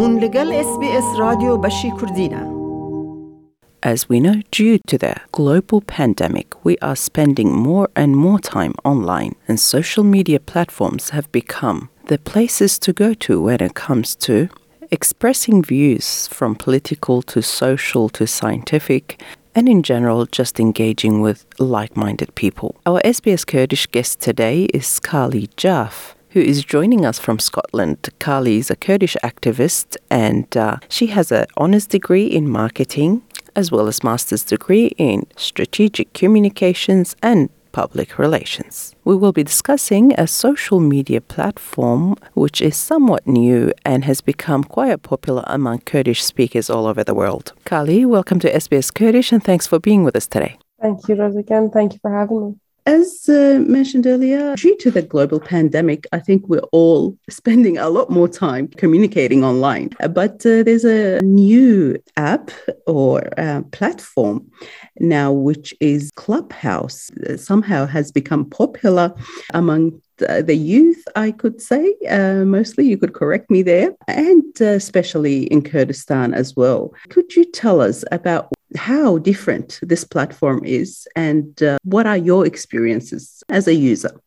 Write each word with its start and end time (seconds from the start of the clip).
هون 0.00 0.18
لگل 0.18 0.52
اس 0.52 0.78
بی 0.80 0.88
اس 0.88 1.04
رادیو 1.18 1.56
بشی 1.56 1.90
کردینه 2.00 2.56
As 3.82 4.08
we 4.08 4.18
know, 4.20 4.38
due 4.50 4.78
to 4.90 4.96
the 5.04 5.14
global 5.38 5.80
pandemic, 5.96 6.48
we 6.64 6.74
are 6.88 6.96
spending 7.08 7.50
more 7.68 7.88
and 7.94 8.16
more 8.16 8.40
time 8.54 8.74
online, 8.92 9.34
and 9.46 9.60
social 9.60 10.02
media 10.16 10.40
platforms 10.52 11.04
have 11.10 11.30
become 11.40 11.78
the 12.10 12.18
places 12.32 12.72
to 12.84 12.90
go 13.04 13.10
to 13.26 13.32
when 13.46 13.60
it 13.66 13.74
comes 13.86 14.08
to 14.26 14.34
expressing 14.98 15.58
views 15.62 16.06
from 16.36 16.62
political 16.66 17.16
to 17.32 17.38
social 17.42 18.08
to 18.16 18.24
scientific, 18.38 19.04
and 19.56 19.68
in 19.74 19.80
general, 19.92 20.20
just 20.38 20.58
engaging 20.58 21.14
with 21.26 21.38
like 21.74 21.94
minded 22.04 22.30
people. 22.42 22.70
Our 22.88 23.00
SBS 23.16 23.44
Kurdish 23.52 23.86
guest 23.94 24.12
today 24.28 24.58
is 24.80 24.88
Kali 25.08 25.46
Jaff, 25.62 26.16
who 26.31 26.39
is 26.39 26.63
joining 26.63 27.05
us 27.05 27.19
from 27.19 27.39
Scotland. 27.39 28.09
Kali 28.19 28.57
is 28.57 28.71
a 28.71 28.75
Kurdish 28.75 29.17
activist 29.21 29.97
and 30.09 30.55
uh, 30.55 30.77
she 30.87 31.07
has 31.07 31.31
an 31.31 31.45
honours 31.57 31.85
degree 31.85 32.25
in 32.25 32.49
marketing 32.49 33.21
as 33.55 33.69
well 33.69 33.87
as 33.87 34.03
master's 34.03 34.43
degree 34.43 34.87
in 34.97 35.27
strategic 35.35 36.13
communications 36.13 37.17
and 37.21 37.49
public 37.73 38.17
relations. 38.17 38.95
We 39.03 39.15
will 39.15 39.33
be 39.33 39.43
discussing 39.43 40.13
a 40.17 40.25
social 40.25 40.79
media 40.79 41.19
platform 41.19 42.15
which 42.33 42.61
is 42.61 42.77
somewhat 42.77 43.27
new 43.27 43.73
and 43.83 44.05
has 44.05 44.21
become 44.21 44.63
quite 44.63 45.01
popular 45.03 45.43
among 45.47 45.79
Kurdish 45.79 46.23
speakers 46.23 46.69
all 46.69 46.85
over 46.85 47.03
the 47.03 47.15
world. 47.15 47.51
Kali, 47.65 48.05
welcome 48.05 48.39
to 48.39 48.51
SBS 48.51 48.93
Kurdish 48.93 49.33
and 49.33 49.43
thanks 49.43 49.67
for 49.67 49.79
being 49.79 50.05
with 50.05 50.15
us 50.15 50.27
today. 50.27 50.57
Thank 50.81 51.07
you, 51.09 51.15
Rose, 51.15 51.35
again. 51.35 51.69
Thank 51.71 51.93
you 51.93 51.99
for 52.01 52.11
having 52.11 52.47
me. 52.47 52.55
As 52.85 53.29
uh, 53.29 53.59
mentioned 53.67 54.07
earlier, 54.07 54.55
due 54.55 54.75
to 54.77 54.89
the 54.89 55.03
global 55.03 55.39
pandemic, 55.39 56.07
I 56.11 56.19
think 56.19 56.47
we're 56.47 56.59
all 56.71 57.15
spending 57.29 57.77
a 57.77 57.89
lot 57.89 58.09
more 58.09 58.27
time 58.27 58.69
communicating 58.69 59.43
online. 59.43 59.91
But 59.99 60.43
uh, 60.45 60.63
there's 60.63 60.85
a 60.85 61.19
new 61.21 62.01
app 62.17 62.49
or 62.87 63.29
uh, 63.39 63.61
platform 63.71 64.49
now, 64.99 65.31
which 65.31 65.75
is 65.79 66.09
Clubhouse. 66.15 67.11
Somehow 67.35 67.85
has 67.85 68.11
become 68.11 68.45
popular 68.49 69.13
among 69.53 70.01
the 70.17 70.55
youth, 70.55 71.03
I 71.15 71.31
could 71.31 71.61
say. 71.61 71.95
Uh, 72.09 72.45
mostly, 72.45 72.87
you 72.87 72.97
could 72.97 73.13
correct 73.13 73.49
me 73.49 73.61
there, 73.61 73.91
and 74.07 74.43
uh, 74.61 74.65
especially 74.65 75.43
in 75.45 75.61
Kurdistan 75.61 76.33
as 76.33 76.55
well. 76.55 76.93
Could 77.09 77.35
you 77.35 77.45
tell 77.45 77.81
us 77.81 78.03
about 78.11 78.49
how 78.81 79.19
different 79.19 79.79
this 79.83 80.03
platform 80.03 80.65
is 80.65 81.07
and 81.15 81.61
uh, 81.61 81.77
what 81.83 82.07
are 82.07 82.17
your 82.17 82.47
experiences 82.47 83.43
as 83.47 83.67
a 83.67 83.75
user? 83.75 84.19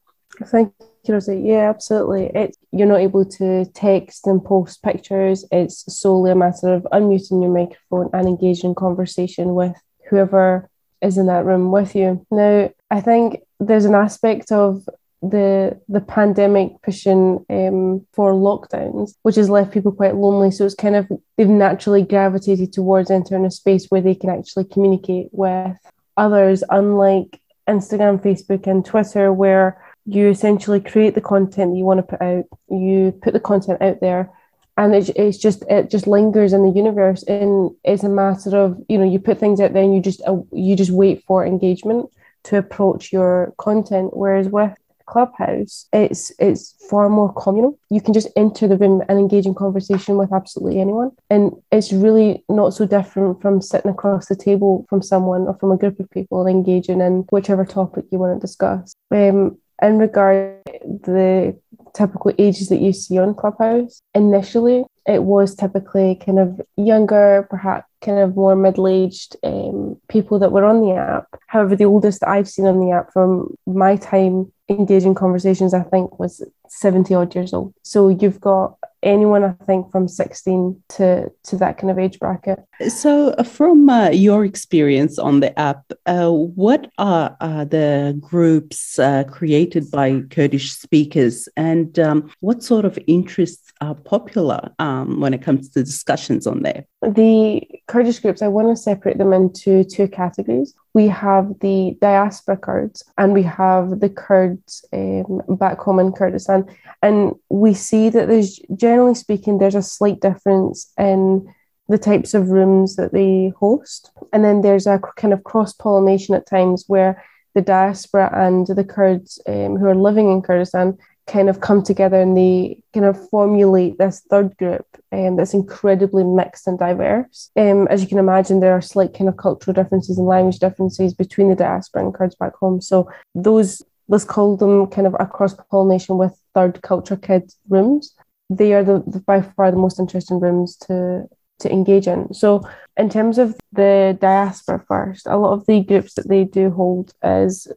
Thank 0.47 0.73
you, 0.81 1.15
Rosie. 1.15 1.43
Yeah, 1.45 1.69
absolutely. 1.69 2.31
It's, 2.33 2.57
you're 2.71 2.87
not 2.87 3.01
able 3.01 3.25
to 3.25 3.65
text 3.75 4.29
and 4.29 4.45
post 4.45 4.81
pictures. 4.85 5.45
It's 5.51 5.85
solely 5.93 6.31
a 6.31 6.37
matter 6.37 6.73
of 6.73 6.87
unmuting 6.93 7.43
your 7.43 7.53
microphone 7.53 8.11
and 8.13 8.29
engaging 8.29 8.71
in 8.71 8.75
conversation 8.77 9.57
with 9.57 9.75
whoever 10.09 10.71
is 11.03 11.19
in 11.19 11.27
that 11.27 11.45
room 11.45 11.73
with 11.73 11.97
you. 11.97 12.25
Now, 12.31 12.71
I 12.93 13.01
think 13.01 13.41
there's 13.59 13.87
an 13.87 13.97
aspect 13.97 14.53
of 14.53 14.89
the 15.31 15.81
the 15.89 16.01
pandemic 16.01 16.73
pushing 16.83 17.45
um, 17.49 18.07
for 18.13 18.33
lockdowns, 18.33 19.15
which 19.23 19.37
has 19.37 19.49
left 19.49 19.73
people 19.73 19.93
quite 19.93 20.17
lonely. 20.17 20.51
So 20.51 20.67
it's 20.67 20.75
kind 20.75 20.97
of 20.97 21.09
they've 21.37 21.49
naturally 21.49 22.03
gravitated 22.03 22.73
towards 22.73 23.11
entering 23.11 23.47
a 23.47 23.51
space 23.51 23.87
where 23.87 24.01
they 24.01 24.15
can 24.15 24.31
actually 24.31 24.65
communicate 24.65 25.29
with 25.33 25.77
others, 26.17 26.63
unlike 26.71 27.41
Instagram, 27.69 28.23
Facebook, 28.23 28.67
and 28.67 28.85
Twitter, 28.85 29.33
where 29.33 29.81
you 30.07 30.29
essentially 30.29 30.81
create 30.81 31.15
the 31.15 31.21
content 31.21 31.77
you 31.77 31.85
want 31.85 31.99
to 31.99 32.03
put 32.03 32.21
out. 32.21 32.45
You 32.69 33.19
put 33.23 33.33
the 33.33 33.41
content 33.41 33.81
out 33.81 34.01
there, 34.01 34.31
and 34.77 34.95
it, 34.95 35.09
it's 35.17 35.39
just 35.39 35.65
it 35.71 35.91
just 35.91 36.07
lingers 36.07 36.53
in 36.53 36.63
the 36.65 36.77
universe. 36.77 37.23
And 37.23 37.71
it's 37.85 38.03
a 38.03 38.09
matter 38.09 38.57
of 38.57 38.79
you 38.89 38.99
know 38.99 39.11
you 39.11 39.19
put 39.19 39.39
things 39.39 39.61
out 39.61 39.73
there 39.73 39.83
and 39.83 39.95
you 39.95 40.03
just 40.03 40.21
uh, 40.27 40.43
you 40.53 40.77
just 40.77 40.91
wait 40.91 41.25
for 41.27 41.47
engagement 41.47 42.11
to 42.45 42.59
approach 42.59 43.13
your 43.13 43.55
content. 43.57 44.15
Whereas 44.15 44.49
with 44.49 44.77
Clubhouse, 45.07 45.87
it's 45.93 46.33
it's 46.39 46.75
far 46.89 47.09
more 47.09 47.33
communal. 47.33 47.79
You 47.91 48.01
can 48.01 48.15
just 48.15 48.29
enter 48.37 48.69
the 48.69 48.77
room 48.77 49.03
and 49.09 49.19
engage 49.19 49.47
in 49.47 49.55
conversation 49.55 50.17
with 50.17 50.33
absolutely 50.33 50.81
anyone, 50.81 51.13
and 51.31 51.53
it's 51.73 51.93
really 51.93 52.45
not 52.49 52.75
so 52.75 52.87
different 52.87 53.41
from 53.41 53.61
sitting 53.61 53.91
across 53.91 54.27
the 54.27 54.37
table 54.37 54.87
from 54.89 55.03
someone 55.03 55.43
or 55.43 55.55
from 55.59 55.73
a 55.73 55.77
group 55.77 56.01
of 56.01 56.11
people 56.11 56.41
and 56.41 56.51
engaging 56.51 57.01
in 57.01 57.25
whichever 57.31 57.65
topic 57.65 58.05
you 58.11 58.19
want 58.19 58.41
to 58.41 58.47
discuss. 58.47 58.95
Um, 59.11 59.59
in 59.83 59.99
regard 59.99 60.61
the 60.85 61.59
typical 61.95 62.33
ages 62.39 62.69
that 62.69 62.81
you 62.81 62.93
see 62.93 63.19
on 63.19 63.35
Clubhouse, 63.35 64.03
initially 64.15 64.85
it 65.07 65.23
was 65.23 65.55
typically 65.55 66.21
kind 66.25 66.39
of 66.39 66.61
younger, 66.77 67.47
perhaps 67.51 67.87
kind 68.01 68.19
of 68.19 68.37
more 68.37 68.57
middle 68.57 68.89
aged 68.89 69.37
um, 69.43 69.97
people 70.09 70.39
that 70.39 70.53
were 70.53 70.65
on 70.65 70.81
the 70.81 70.95
app. 70.95 71.27
However, 71.47 71.77
the 71.77 71.85
oldest 71.85 72.21
that 72.21 72.29
I've 72.29 72.49
seen 72.49 72.67
on 72.67 72.81
the 72.81 72.93
app 72.93 73.13
from 73.13 73.55
my 73.67 73.97
time 73.97 74.53
engaging 74.69 75.15
conversations, 75.15 75.75
I 75.75 75.83
think, 75.83 76.19
was 76.19 76.43
70 76.69 77.15
odd 77.15 77.35
years 77.35 77.53
old. 77.53 77.75
So 77.83 78.09
you've 78.09 78.41
got 78.41 78.77
anyone, 79.03 79.45
I 79.45 79.53
think, 79.65 79.91
from 79.93 80.09
16 80.09 80.83
to, 80.91 81.31
to 81.45 81.57
that 81.57 81.79
kind 81.79 81.91
of 81.91 81.99
age 81.99 82.19
bracket. 82.19 82.65
So, 82.89 83.31
uh, 83.31 83.43
from 83.43 83.89
uh, 83.89 84.09
your 84.11 84.45
experience 84.45 85.19
on 85.19 85.41
the 85.41 85.57
app, 85.59 85.85
uh, 86.07 86.31
what 86.31 86.91
are 86.99 87.37
uh, 87.41 87.65
the 87.65 88.19
groups 88.21 88.99
uh, 88.99 89.25
created 89.25 89.91
by 89.91 90.23
Kurdish 90.31 90.73
speakers 90.73 91.49
and 91.57 91.99
um, 91.99 92.31
what 92.41 92.63
sort 92.63 92.85
of 92.85 92.99
interests 93.07 93.73
are 93.81 93.95
popular 93.95 94.73
um, 94.79 95.21
when 95.21 95.35
it 95.35 95.43
comes 95.43 95.69
to 95.71 95.85
discussions 95.85 96.47
on 96.47 96.63
there? 96.63 96.87
The 97.03 97.63
Kurdish 97.87 98.21
groups, 98.21 98.41
I 98.41 98.49
want 98.49 98.69
to 98.69 98.83
separate 98.83 99.19
them 99.19 99.33
into 99.33 99.85
two 99.85 100.09
categories. 100.09 100.75
We 100.95 101.09
have 101.09 101.59
the 101.61 101.97
diaspora 102.01 102.57
Kurds 102.57 103.03
and 103.19 103.33
we 103.33 103.43
have 103.43 104.01
the 104.01 104.09
Kurds 104.09 104.85
um, 104.93 105.43
back 105.49 105.79
home 105.79 105.99
in 105.99 106.13
Kurdistan. 106.13 106.65
And 107.03 107.35
we 107.49 107.75
see 107.75 108.09
that 108.11 108.29
there's, 108.29 108.61
generally 108.77 109.15
speaking, 109.15 109.59
there's 109.59 109.75
a 109.75 109.83
slight 109.83 110.21
difference 110.21 110.93
in 110.97 111.53
the 111.89 111.99
types 111.99 112.33
of 112.33 112.49
rooms 112.49 112.97
that 112.97 113.13
they 113.13 113.53
host. 113.59 114.13
And 114.33 114.45
then 114.45 114.63
there's 114.63 114.87
a 114.87 115.01
kind 115.17 115.35
of 115.35 115.45
cross 115.45 115.73
pollination 115.73 116.35
at 116.35 116.47
times 116.47 116.85
where 116.87 117.23
the 117.55 117.61
diaspora 117.61 118.31
and 118.33 118.67
the 118.67 118.85
Kurds 118.85 119.41
um, 119.47 119.77
who 119.77 119.87
are 119.87 119.95
living 119.95 120.31
in 120.31 120.43
Kurdistan 120.43 120.97
kind 121.27 121.49
of 121.49 121.61
come 121.61 121.83
together 121.83 122.21
and 122.21 122.37
they 122.37 122.79
kind 122.93 123.07
of 123.07 123.29
formulate 123.31 123.99
this 123.99 124.21
third 124.29 124.57
group 124.57 124.87
um, 125.13 125.37
that's 125.37 125.55
incredibly 125.55 126.25
mixed 126.25 126.67
and 126.67 126.79
diverse. 126.79 127.51
Um, 127.57 127.89
as 127.89 128.03
you 128.03 128.09
can 128.09 128.19
imagine, 128.19 128.61
there 128.61 128.73
are 128.73 128.83
slight 128.83 129.15
kind 129.15 129.29
of 129.29 129.37
cultural 129.37 129.75
differences 129.75 130.19
and 130.19 130.27
language 130.27 130.59
differences 130.59 131.15
between 131.15 131.49
the 131.49 131.55
diaspora 131.55 132.05
and 132.05 132.15
Kurds 132.15 132.35
back 132.35 132.55
home. 132.55 132.81
So 132.81 133.11
those, 133.35 133.83
let's 134.09 134.25
call 134.25 134.57
them 134.57 134.87
kind 134.89 135.07
of 135.07 135.17
a 135.19 135.27
cross 135.27 135.55
pollination 135.71 136.19
with 136.19 136.39
third 136.55 136.83
culture 136.83 137.17
kids 137.17 137.57
rooms. 137.69 138.15
They 138.51 138.75
are 138.75 138.85
the, 138.85 139.03
the 139.07 139.21
by 139.21 139.41
far 139.41 139.71
the 139.71 139.79
most 139.79 139.99
interesting 139.99 140.41
rooms 140.41 140.77
to 140.87 141.29
to 141.61 141.73
engage 141.73 142.09
in. 142.09 142.35
So 142.35 142.69
in 142.97 143.09
terms 143.09 143.39
of 143.39 143.57
the 143.73 144.19
diaspora 144.21 144.85
first, 144.87 145.27
a 145.27 145.37
lot 145.37 145.53
of 145.53 145.67
the 145.67 145.81
groups 145.83 146.15
that 146.15 146.29
they 146.29 146.45
do 146.45 146.71
hold 146.71 147.13
is 147.23 147.69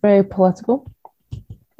very 0.00 0.22
political 0.22 0.90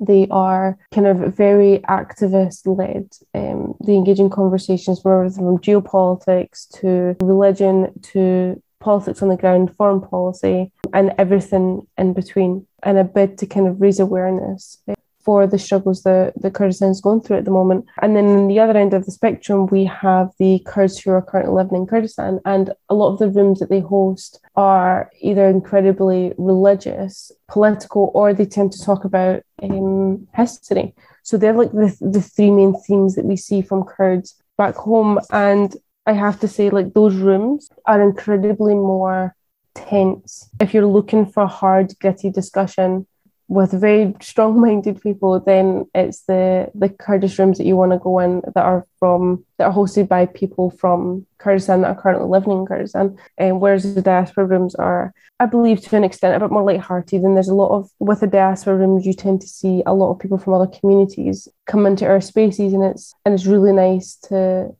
they 0.04 0.26
are 0.30 0.76
kind 0.92 1.06
of 1.06 1.34
very 1.34 1.78
activist 1.88 2.66
led. 2.66 3.08
Um, 3.34 3.74
they 3.84 3.94
engage 3.94 4.20
in 4.20 4.30
conversations 4.30 5.00
from 5.00 5.30
from 5.30 5.58
geopolitics 5.58 6.68
to 6.80 7.16
religion 7.24 7.92
to 8.12 8.60
politics 8.80 9.22
on 9.22 9.28
the 9.28 9.36
ground, 9.36 9.74
foreign 9.76 10.00
policy, 10.00 10.72
and 10.92 11.14
everything 11.18 11.86
in 11.96 12.12
between, 12.12 12.66
in 12.84 12.96
a 12.96 13.04
bid 13.04 13.38
to 13.38 13.46
kind 13.46 13.68
of 13.68 13.80
raise 13.80 14.00
awareness 14.00 14.78
for 15.24 15.46
the 15.46 15.58
struggles 15.58 16.02
that 16.02 16.32
the 16.40 16.50
Kurdistan 16.50 16.90
is 16.90 17.00
going 17.00 17.20
through 17.20 17.38
at 17.38 17.44
the 17.44 17.50
moment. 17.50 17.86
And 18.00 18.16
then 18.16 18.26
on 18.26 18.48
the 18.48 18.58
other 18.58 18.78
end 18.78 18.94
of 18.94 19.04
the 19.04 19.12
spectrum, 19.12 19.66
we 19.66 19.84
have 19.84 20.30
the 20.38 20.60
Kurds 20.66 20.98
who 20.98 21.10
are 21.10 21.22
currently 21.22 21.54
living 21.54 21.76
in 21.76 21.86
Kurdistan. 21.86 22.40
And 22.44 22.72
a 22.88 22.94
lot 22.94 23.12
of 23.12 23.18
the 23.18 23.28
rooms 23.28 23.60
that 23.60 23.70
they 23.70 23.80
host 23.80 24.40
are 24.56 25.10
either 25.20 25.46
incredibly 25.46 26.32
religious, 26.38 27.32
political, 27.48 28.10
or 28.14 28.34
they 28.34 28.46
tend 28.46 28.72
to 28.72 28.84
talk 28.84 29.04
about 29.04 29.42
um, 29.62 30.26
history. 30.34 30.94
So 31.22 31.36
they're 31.36 31.52
like 31.52 31.72
the, 31.72 31.96
the 32.00 32.22
three 32.22 32.50
main 32.50 32.74
themes 32.82 33.14
that 33.14 33.24
we 33.24 33.36
see 33.36 33.62
from 33.62 33.84
Kurds 33.84 34.34
back 34.58 34.74
home. 34.74 35.20
And 35.30 35.76
I 36.04 36.14
have 36.14 36.40
to 36.40 36.48
say, 36.48 36.70
like, 36.70 36.94
those 36.94 37.14
rooms 37.14 37.70
are 37.86 38.02
incredibly 38.02 38.74
more 38.74 39.36
tense. 39.74 40.50
If 40.60 40.74
you're 40.74 40.86
looking 40.86 41.26
for 41.26 41.44
a 41.44 41.46
hard, 41.46 41.94
gritty 42.00 42.30
discussion, 42.30 43.06
with 43.48 43.72
very 43.72 44.14
strong-minded 44.20 45.00
people, 45.02 45.38
then 45.40 45.84
it's 45.94 46.22
the 46.24 46.70
the 46.74 46.88
Kurdish 46.88 47.38
rooms 47.38 47.58
that 47.58 47.66
you 47.66 47.76
want 47.76 47.92
to 47.92 47.98
go 47.98 48.18
in 48.18 48.40
that 48.54 48.64
are 48.64 48.86
from 48.98 49.44
that 49.58 49.66
are 49.66 49.72
hosted 49.72 50.08
by 50.08 50.26
people 50.26 50.70
from 50.70 51.26
Kurdistan 51.38 51.82
that 51.82 51.88
are 51.88 52.00
currently 52.00 52.28
living 52.28 52.52
in 52.52 52.66
Kurdistan. 52.66 53.18
And 53.36 53.60
whereas 53.60 53.94
the 53.94 54.02
diaspora 54.02 54.46
rooms 54.46 54.74
are, 54.76 55.12
I 55.38 55.46
believe, 55.46 55.80
to 55.82 55.96
an 55.96 56.04
extent, 56.04 56.36
a 56.36 56.40
bit 56.40 56.50
more 56.50 56.62
light-hearted. 56.62 57.22
And 57.22 57.36
there's 57.36 57.48
a 57.48 57.54
lot 57.54 57.76
of 57.76 57.90
with 57.98 58.20
the 58.20 58.26
diaspora 58.26 58.76
rooms, 58.76 59.04
you 59.04 59.12
tend 59.12 59.40
to 59.42 59.48
see 59.48 59.82
a 59.84 59.94
lot 59.94 60.12
of 60.12 60.18
people 60.18 60.38
from 60.38 60.54
other 60.54 60.70
communities 60.78 61.48
come 61.66 61.84
into 61.84 62.06
our 62.06 62.20
spaces, 62.20 62.72
and 62.72 62.84
it's 62.84 63.14
and 63.24 63.34
it's 63.34 63.46
really 63.46 63.72
nice 63.72 64.16
to 64.28 64.74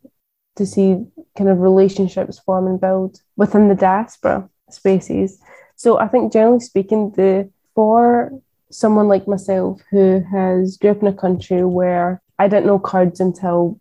to 0.57 0.67
see 0.67 1.05
kind 1.37 1.51
of 1.51 1.59
relationships 1.61 2.39
form 2.39 2.67
and 2.67 2.81
build 2.81 3.21
within 3.37 3.69
the 3.69 3.75
diaspora 3.75 4.49
spaces. 4.71 5.41
So 5.77 5.99
I 5.99 6.09
think 6.09 6.33
generally 6.33 6.61
speaking, 6.61 7.11
the 7.17 7.51
for 7.75 8.31
someone 8.73 9.09
like 9.09 9.29
myself 9.29 9.81
who 9.91 10.25
has 10.33 10.77
grew 10.79 10.91
up 10.91 11.03
in 11.03 11.09
a 11.09 11.13
country 11.13 11.65
where 11.65 12.21
I 12.39 12.49
didn't 12.49 12.67
know 12.67 12.79
Kurds 12.79 13.21
until 13.21 13.79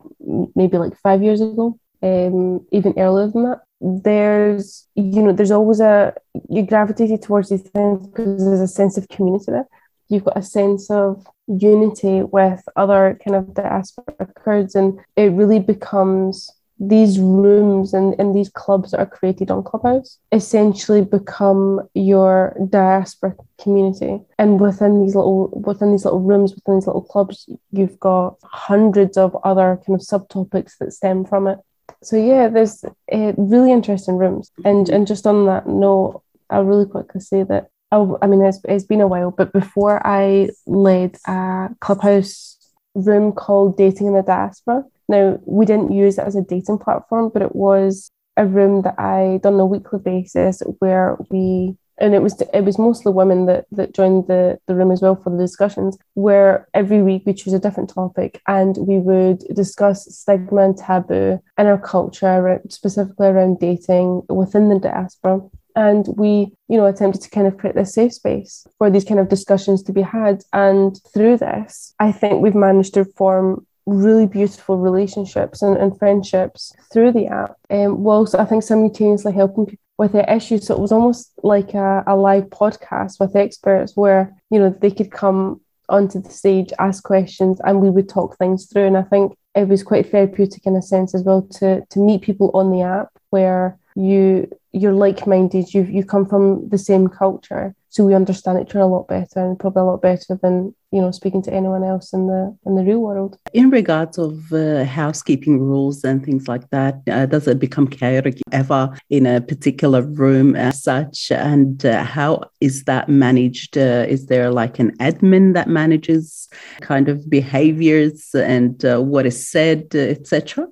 maybe 0.55 0.77
like 0.77 0.95
five 0.97 1.23
years 1.23 1.41
ago, 1.41 1.79
um, 2.03 2.65
even 2.71 2.93
earlier 2.97 3.27
than 3.27 3.43
that. 3.43 3.61
There's, 3.79 4.87
you 4.95 5.23
know, 5.23 5.33
there's 5.33 5.51
always 5.51 5.79
a, 5.79 6.13
you 6.49 6.61
gravitated 6.61 7.23
towards 7.23 7.49
these 7.49 7.63
things 7.63 8.05
because 8.05 8.45
there's 8.45 8.59
a 8.59 8.67
sense 8.67 8.97
of 8.97 9.07
community 9.07 9.51
there. 9.51 9.67
You've 10.09 10.25
got 10.25 10.37
a 10.37 10.43
sense 10.43 10.91
of 10.91 11.25
unity 11.47 12.21
with 12.21 12.61
other 12.75 13.17
kind 13.23 13.35
of 13.35 13.53
diaspora 13.53 14.27
Kurds, 14.35 14.75
and 14.75 14.99
it 15.15 15.31
really 15.31 15.59
becomes 15.59 16.51
these 16.81 17.19
rooms 17.19 17.93
and, 17.93 18.15
and 18.19 18.35
these 18.35 18.49
clubs 18.49 18.89
that 18.89 18.99
are 18.99 19.05
created 19.05 19.51
on 19.51 19.63
Clubhouse 19.63 20.17
essentially 20.31 21.01
become 21.03 21.79
your 21.93 22.57
diaspora 22.69 23.35
community. 23.61 24.19
And 24.39 24.59
within 24.59 25.03
these 25.03 25.15
little 25.15 25.49
within 25.49 25.91
these 25.91 26.05
little 26.05 26.21
rooms, 26.21 26.55
within 26.55 26.79
these 26.79 26.87
little 26.87 27.03
clubs, 27.03 27.47
you've 27.71 27.99
got 27.99 28.37
hundreds 28.43 29.15
of 29.15 29.37
other 29.43 29.79
kind 29.85 30.01
of 30.01 30.05
subtopics 30.05 30.77
that 30.79 30.91
stem 30.91 31.23
from 31.23 31.47
it. 31.47 31.59
So 32.01 32.17
yeah, 32.17 32.47
there's 32.47 32.83
uh, 32.83 33.33
really 33.37 33.71
interesting 33.71 34.17
rooms. 34.17 34.51
And 34.65 34.89
and 34.89 35.05
just 35.05 35.27
on 35.27 35.45
that 35.45 35.67
note, 35.67 36.23
I'll 36.49 36.63
really 36.65 36.87
quickly 36.87 37.21
say 37.21 37.43
that 37.43 37.69
oh, 37.91 38.17
I 38.23 38.27
mean 38.27 38.41
it's, 38.41 38.59
it's 38.65 38.85
been 38.85 39.01
a 39.01 39.07
while, 39.07 39.29
but 39.29 39.53
before 39.53 40.05
I 40.05 40.49
led 40.65 41.17
a 41.27 41.69
clubhouse 41.79 42.57
room 42.95 43.33
called 43.33 43.77
Dating 43.77 44.07
in 44.07 44.13
the 44.13 44.23
Diaspora, 44.23 44.83
now, 45.11 45.39
we 45.45 45.65
didn't 45.65 45.91
use 45.91 46.17
it 46.17 46.25
as 46.25 46.35
a 46.35 46.41
dating 46.41 46.79
platform, 46.79 47.29
but 47.33 47.41
it 47.41 47.55
was 47.55 48.09
a 48.37 48.45
room 48.45 48.81
that 48.83 48.97
I 48.97 49.39
done 49.43 49.55
on 49.55 49.59
a 49.59 49.65
weekly 49.65 49.99
basis 49.99 50.63
where 50.79 51.17
we 51.29 51.75
and 51.97 52.15
it 52.15 52.21
was 52.21 52.41
it 52.53 52.63
was 52.63 52.79
mostly 52.79 53.11
women 53.11 53.45
that 53.45 53.65
that 53.71 53.93
joined 53.93 54.27
the 54.27 54.57
the 54.67 54.75
room 54.75 54.91
as 54.91 55.01
well 55.01 55.15
for 55.15 55.29
the 55.29 55.37
discussions 55.37 55.97
where 56.15 56.67
every 56.73 57.03
week 57.03 57.23
we 57.25 57.33
choose 57.33 57.53
a 57.53 57.59
different 57.59 57.89
topic 57.89 58.41
and 58.47 58.77
we 58.77 58.97
would 58.97 59.39
discuss 59.53 60.05
stigma 60.15 60.61
and 60.63 60.77
taboo 60.77 61.39
in 61.57 61.67
our 61.67 61.77
culture 61.77 62.61
specifically 62.69 63.27
around 63.27 63.59
dating 63.59 64.23
within 64.29 64.69
the 64.69 64.79
diaspora. 64.79 65.41
And 65.75 66.07
we 66.17 66.53
you 66.67 66.77
know 66.77 66.85
attempted 66.85 67.21
to 67.21 67.29
kind 67.29 67.47
of 67.47 67.57
create 67.57 67.75
this 67.75 67.93
safe 67.93 68.13
space 68.13 68.65
for 68.77 68.89
these 68.89 69.05
kind 69.05 69.19
of 69.19 69.29
discussions 69.29 69.83
to 69.83 69.93
be 69.93 70.01
had. 70.01 70.43
And 70.53 70.99
through 71.13 71.37
this 71.37 71.93
i 71.99 72.11
think 72.11 72.41
we've 72.41 72.55
managed 72.55 72.93
to 72.95 73.05
form 73.05 73.65
really 73.85 74.27
beautiful 74.27 74.77
relationships 74.77 75.61
and, 75.61 75.77
and 75.77 75.97
friendships 75.97 76.73
through 76.91 77.11
the 77.11 77.27
app, 77.27 77.55
um, 77.69 78.03
whilst 78.03 78.35
I 78.35 78.45
think 78.45 78.63
simultaneously 78.63 79.33
helping 79.33 79.65
people 79.65 79.83
with 79.97 80.13
their 80.13 80.29
issues. 80.29 80.67
So 80.67 80.75
it 80.75 80.81
was 80.81 80.91
almost 80.91 81.31
like 81.43 81.73
a, 81.73 82.03
a 82.07 82.15
live 82.15 82.45
podcast 82.45 83.19
with 83.19 83.35
experts 83.35 83.95
where, 83.95 84.35
you 84.49 84.59
know, 84.59 84.69
they 84.69 84.91
could 84.91 85.11
come 85.11 85.61
onto 85.89 86.21
the 86.21 86.29
stage, 86.29 86.71
ask 86.79 87.03
questions, 87.03 87.59
and 87.63 87.81
we 87.81 87.89
would 87.89 88.09
talk 88.09 88.37
things 88.37 88.65
through. 88.65 88.87
And 88.87 88.97
I 88.97 89.03
think 89.03 89.35
it 89.55 89.67
was 89.67 89.83
quite 89.83 90.09
therapeutic 90.09 90.65
in 90.65 90.75
a 90.75 90.81
sense 90.81 91.13
as 91.13 91.23
well 91.23 91.41
to 91.59 91.85
to 91.85 91.99
meet 91.99 92.21
people 92.21 92.51
on 92.53 92.71
the 92.71 92.81
app 92.81 93.09
where 93.29 93.77
you 93.95 94.49
you're 94.71 94.93
like-minded 94.93 95.73
you 95.73 95.83
you 95.83 96.05
come 96.05 96.25
from 96.25 96.67
the 96.69 96.77
same 96.77 97.07
culture 97.09 97.75
so 97.89 98.05
we 98.05 98.15
understand 98.15 98.59
each 98.59 98.71
other 98.71 98.85
a 98.85 98.87
lot 98.87 99.07
better 99.07 99.39
and 99.39 99.59
probably 99.59 99.81
a 99.81 99.85
lot 99.85 100.01
better 100.01 100.39
than 100.41 100.73
you 100.91 101.01
know 101.01 101.11
speaking 101.11 101.41
to 101.43 101.53
anyone 101.53 101.83
else 101.83 102.13
in 102.13 102.27
the 102.27 102.55
in 102.65 102.75
the 102.75 102.83
real 102.83 102.99
world. 102.99 103.37
In 103.53 103.69
regards 103.69 104.17
of 104.17 104.51
uh, 104.53 104.83
housekeeping 104.83 105.59
rules 105.59 106.03
and 106.03 106.23
things 106.23 106.47
like 106.47 106.69
that 106.69 107.01
uh, 107.09 107.25
does 107.25 107.47
it 107.47 107.59
become 107.59 107.87
chaotic 107.87 108.39
ever 108.51 108.95
in 109.09 109.25
a 109.25 109.41
particular 109.41 110.01
room 110.01 110.55
as 110.55 110.83
such? 110.83 111.31
And 111.31 111.85
uh, 111.85 112.03
how 112.03 112.43
is 112.59 112.83
that 112.85 113.09
managed? 113.09 113.77
Uh, 113.77 114.05
is 114.07 114.27
there 114.27 114.51
like 114.51 114.79
an 114.79 114.95
admin 114.97 115.53
that 115.53 115.67
manages 115.67 116.49
kind 116.81 117.09
of 117.09 117.29
behaviors 117.29 118.29
and 118.35 118.83
uh, 118.85 118.99
what 118.99 119.25
is 119.25 119.49
said 119.49 119.95
etc 119.95 120.67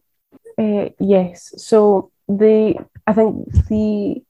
uh, 0.59 0.89
yes. 0.99 1.53
So 1.57 2.11
the 2.27 2.75
I 3.07 3.13
think 3.13 3.47
the 3.67 4.21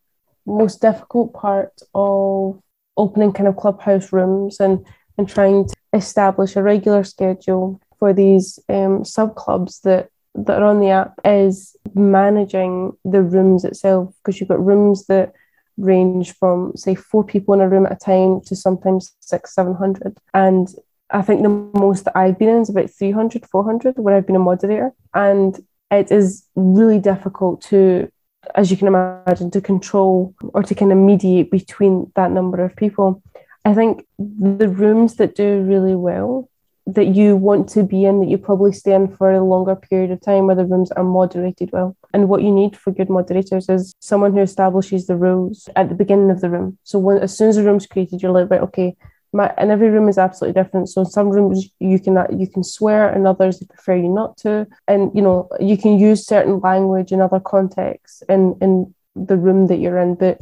most 0.45 0.81
difficult 0.81 1.33
part 1.33 1.81
of 1.95 2.62
opening 2.97 3.33
kind 3.33 3.47
of 3.47 3.57
clubhouse 3.57 4.13
rooms 4.13 4.59
and 4.59 4.85
and 5.19 5.27
trying 5.27 5.68
to 5.68 5.75
establish 5.94 6.56
a 6.56 6.63
regular 6.63 7.04
schedule 7.04 7.81
for 8.00 8.13
these 8.13 8.57
um, 8.69 9.04
sub 9.04 9.36
clubs 9.36 9.81
that 9.81 10.10
that 10.33 10.62
are 10.62 10.69
on 10.69 10.80
the 10.80 10.89
app 10.89 11.19
is 11.25 11.75
managing 11.94 12.94
the 13.04 13.21
rooms 13.21 13.66
itself 13.66 14.16
because 14.18 14.39
you've 14.39 14.48
got 14.48 14.66
rooms 14.66 15.07
that 15.07 15.33
range 15.77 16.33
from 16.36 16.71
say 16.75 16.95
four 16.95 17.24
people 17.24 17.54
in 17.54 17.60
a 17.60 17.68
room 17.68 17.86
at 17.86 17.92
a 17.92 17.95
time 17.95 18.39
to 18.39 18.56
sometimes 18.56 19.12
six 19.19 19.54
seven 19.54 19.75
hundred 19.75 20.18
and 20.33 20.74
I 21.10 21.21
think 21.21 21.42
the 21.42 21.50
most 21.50 22.06
that 22.06 22.16
I've 22.16 22.39
been 22.39 22.50
in 22.50 22.62
is 22.62 22.69
about 22.69 22.89
300 22.89 23.45
400 23.45 23.98
where 23.98 24.16
I've 24.16 24.27
been 24.27 24.36
a 24.36 24.39
moderator 24.39 24.94
and 25.13 25.60
it 25.92 26.12
is 26.12 26.45
really 26.56 27.00
difficult 27.00 27.62
to 27.63 28.10
as 28.56 28.71
you 28.71 28.77
can 28.77 28.88
imagine, 28.88 29.51
to 29.51 29.62
control 29.62 30.33
or 30.54 30.63
to 30.63 30.74
kind 30.74 30.92
of 30.92 30.98
mediate 30.98 31.51
between 31.51 32.12
that 32.16 32.31
number 32.31 32.63
of 32.63 32.75
people. 32.75 33.21
I 33.65 33.73
think 33.73 34.06
the 34.17 34.69
rooms 34.69 35.15
that 35.15 35.35
do 35.35 35.61
really 35.61 35.95
well, 35.95 36.50
that 36.88 37.07
you 37.07 37.35
want 37.35 37.69
to 37.69 37.83
be 37.83 38.06
in, 38.06 38.19
that 38.19 38.29
you 38.29 38.38
probably 38.38 38.71
stay 38.71 38.94
in 38.94 39.15
for 39.15 39.31
a 39.31 39.44
longer 39.44 39.75
period 39.75 40.11
of 40.11 40.21
time, 40.21 40.47
where 40.47 40.56
the 40.56 40.65
rooms 40.65 40.91
are 40.91 41.03
moderated 41.03 41.69
well. 41.71 41.95
And 42.13 42.29
what 42.29 42.41
you 42.41 42.51
need 42.51 42.75
for 42.75 42.91
good 42.91 43.09
moderators 43.09 43.69
is 43.69 43.94
someone 44.00 44.33
who 44.33 44.39
establishes 44.39 45.06
the 45.06 45.15
rules 45.15 45.69
at 45.75 45.89
the 45.89 45.95
beginning 45.95 46.31
of 46.31 46.41
the 46.41 46.50
room. 46.50 46.77
So 46.83 46.97
when, 46.97 47.19
as 47.19 47.38
soon 47.38 47.50
as 47.50 47.57
the 47.57 47.63
room's 47.63 47.85
created, 47.85 48.21
you're 48.21 48.31
like, 48.31 48.50
right, 48.50 48.61
okay, 48.61 48.95
my, 49.31 49.53
and 49.57 49.69
every 49.69 49.89
room 49.89 50.09
is 50.09 50.17
absolutely 50.17 50.59
different. 50.59 50.89
So 50.89 51.03
some 51.03 51.29
rooms 51.29 51.69
you 51.79 52.00
can 52.00 52.17
uh, 52.17 52.27
you 52.35 52.47
can 52.47 52.63
swear, 52.63 53.09
and 53.09 53.27
others 53.27 53.59
they 53.59 53.67
prefer 53.67 53.95
you 53.95 54.09
not 54.09 54.38
to. 54.38 54.65
And 54.88 55.11
you 55.13 55.21
know 55.21 55.47
you 55.59 55.77
can 55.77 56.00
use 56.00 56.25
certain 56.25 56.59
language 56.59 57.11
in 57.11 57.21
other 57.21 57.39
contexts 57.39 58.23
in 58.27 58.57
in 58.61 58.94
the 59.15 59.38
room 59.38 59.67
that 59.67 59.77
you're 59.77 60.00
in, 60.00 60.15
but 60.15 60.39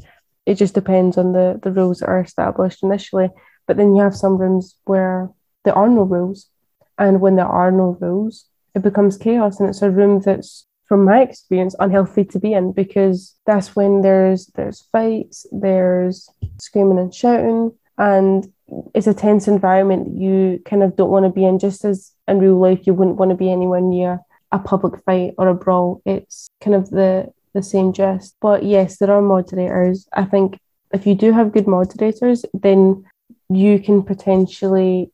it 0.47 0.55
just 0.55 0.73
depends 0.73 1.17
on 1.17 1.33
the 1.33 1.59
the 1.61 1.71
rules 1.71 1.99
that 1.99 2.09
are 2.09 2.21
established 2.21 2.83
initially. 2.83 3.29
But 3.67 3.77
then 3.77 3.95
you 3.95 4.01
have 4.01 4.15
some 4.15 4.37
rooms 4.37 4.75
where 4.85 5.29
there 5.63 5.77
are 5.77 5.89
no 5.89 6.03
rules, 6.03 6.49
and 6.97 7.21
when 7.21 7.35
there 7.35 7.53
are 7.61 7.71
no 7.71 7.97
rules, 7.99 8.45
it 8.73 8.81
becomes 8.81 9.17
chaos, 9.17 9.59
and 9.59 9.69
it's 9.69 9.81
a 9.81 9.91
room 9.91 10.21
that's 10.21 10.65
from 10.87 11.03
my 11.03 11.21
experience 11.21 11.75
unhealthy 11.79 12.23
to 12.23 12.39
be 12.39 12.53
in 12.53 12.71
because 12.71 13.35
that's 13.45 13.75
when 13.75 14.01
there's 14.01 14.47
there's 14.55 14.87
fights 14.93 15.45
there's 15.51 16.29
screaming 16.59 16.97
and 16.97 17.13
shouting 17.13 17.73
and 17.97 18.47
it's 18.93 19.07
a 19.07 19.13
tense 19.13 19.47
environment 19.47 20.05
that 20.05 20.21
you 20.21 20.61
kind 20.65 20.83
of 20.83 20.95
don't 20.95 21.09
want 21.09 21.25
to 21.25 21.31
be 21.31 21.45
in, 21.45 21.59
just 21.59 21.85
as 21.85 22.11
in 22.27 22.39
real 22.39 22.59
life 22.59 22.85
you 22.85 22.93
wouldn't 22.93 23.17
want 23.17 23.31
to 23.31 23.37
be 23.37 23.51
anywhere 23.51 23.81
near 23.81 24.19
a 24.51 24.59
public 24.59 25.03
fight 25.03 25.33
or 25.37 25.47
a 25.47 25.53
brawl. 25.53 26.01
It's 26.05 26.47
kind 26.61 26.75
of 26.75 26.89
the 26.89 27.31
the 27.57 27.63
same 27.63 27.91
gist. 27.91 28.35
But 28.39 28.63
yes, 28.63 28.97
there 28.97 29.11
are 29.11 29.21
moderators. 29.21 30.07
I 30.13 30.25
think 30.25 30.57
if 30.93 31.05
you 31.07 31.15
do 31.15 31.33
have 31.33 31.51
good 31.51 31.67
moderators, 31.67 32.45
then 32.53 33.03
you 33.49 33.79
can 33.79 34.03
potentially 34.03 35.11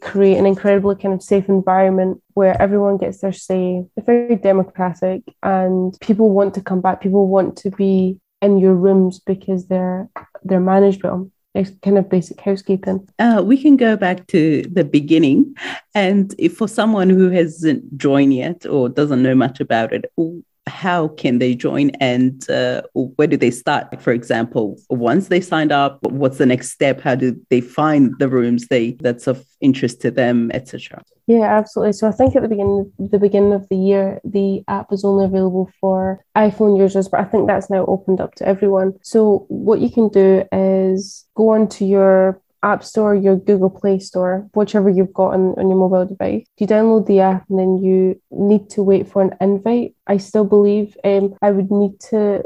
create 0.00 0.38
an 0.38 0.46
incredibly 0.46 0.96
kind 0.96 1.14
of 1.14 1.22
safe 1.22 1.48
environment 1.48 2.20
where 2.34 2.60
everyone 2.60 2.96
gets 2.98 3.18
their 3.18 3.32
say. 3.32 3.84
It's 3.96 4.06
very 4.06 4.36
democratic 4.36 5.22
and 5.42 5.96
people 6.00 6.30
want 6.30 6.54
to 6.54 6.62
come 6.62 6.80
back. 6.80 7.00
People 7.00 7.28
want 7.28 7.56
to 7.58 7.70
be 7.70 8.18
in 8.42 8.58
your 8.58 8.74
rooms 8.74 9.20
because 9.20 9.68
they're 9.68 10.08
they're 10.42 10.60
managed 10.60 11.02
well 11.02 11.30
It's 11.54 11.70
kind 11.82 11.98
of 11.98 12.10
basic 12.10 12.40
housekeeping? 12.40 13.08
Uh, 13.18 13.42
we 13.44 13.56
can 13.62 13.76
go 13.76 13.96
back 13.96 14.26
to 14.28 14.62
the 14.62 14.84
beginning. 14.84 15.54
And 15.94 16.34
if 16.38 16.56
for 16.56 16.68
someone 16.68 17.08
who 17.08 17.30
hasn't 17.30 17.96
joined 17.96 18.34
yet 18.34 18.66
or 18.66 18.88
doesn't 18.88 19.22
know 19.22 19.36
much 19.36 19.60
about 19.60 19.92
it, 19.92 20.04
how 20.66 21.08
can 21.08 21.38
they 21.38 21.54
join 21.54 21.90
and 22.00 22.48
uh, 22.50 22.82
where 22.94 23.28
do 23.28 23.36
they 23.36 23.50
start? 23.50 24.00
For 24.00 24.12
example 24.12 24.76
once 24.90 25.28
they 25.28 25.40
signed 25.40 25.72
up 25.72 26.02
what's 26.02 26.38
the 26.38 26.46
next 26.46 26.70
step? 26.70 27.00
How 27.00 27.14
do 27.14 27.38
they 27.50 27.60
find 27.60 28.14
the 28.18 28.28
rooms 28.28 28.68
they 28.68 28.92
that's 29.00 29.26
of 29.26 29.44
interest 29.60 30.00
to 30.02 30.10
them 30.10 30.50
etc 30.52 31.02
yeah 31.26 31.56
absolutely. 31.58 31.92
So 31.92 32.08
i 32.08 32.12
think 32.12 32.36
at 32.36 32.42
the 32.42 32.48
beginning 32.48 32.92
the 32.98 33.18
beginning 33.18 33.52
of 33.52 33.68
the 33.68 33.76
year 33.76 34.20
the 34.24 34.62
app 34.68 34.90
was 34.90 35.04
only 35.04 35.24
available 35.24 35.70
for 35.80 36.24
iphone 36.36 36.78
users 36.78 37.08
but 37.08 37.20
i 37.20 37.24
think 37.24 37.46
that's 37.46 37.70
now 37.70 37.84
opened 37.86 38.20
up 38.20 38.34
to 38.36 38.46
everyone. 38.46 38.94
So 39.02 39.46
what 39.48 39.80
you 39.80 39.90
can 39.90 40.08
do 40.08 40.44
is 40.52 41.24
go 41.34 41.50
onto 41.50 41.84
your 41.84 42.40
App 42.64 42.82
Store, 42.82 43.14
your 43.14 43.36
Google 43.36 43.70
Play 43.70 43.98
Store, 43.98 44.48
whichever 44.54 44.88
you've 44.88 45.12
got 45.12 45.34
on, 45.34 45.54
on 45.58 45.68
your 45.68 45.78
mobile 45.78 46.06
device. 46.06 46.46
You 46.58 46.66
download 46.66 47.06
the 47.06 47.20
app 47.20 47.44
and 47.48 47.58
then 47.58 47.78
you 47.78 48.20
need 48.30 48.70
to 48.70 48.82
wait 48.82 49.06
for 49.06 49.22
an 49.22 49.36
invite. 49.40 49.94
I 50.06 50.16
still 50.16 50.44
believe 50.44 50.96
um, 51.04 51.34
I 51.42 51.50
would 51.50 51.70
need 51.70 52.00
to 52.10 52.42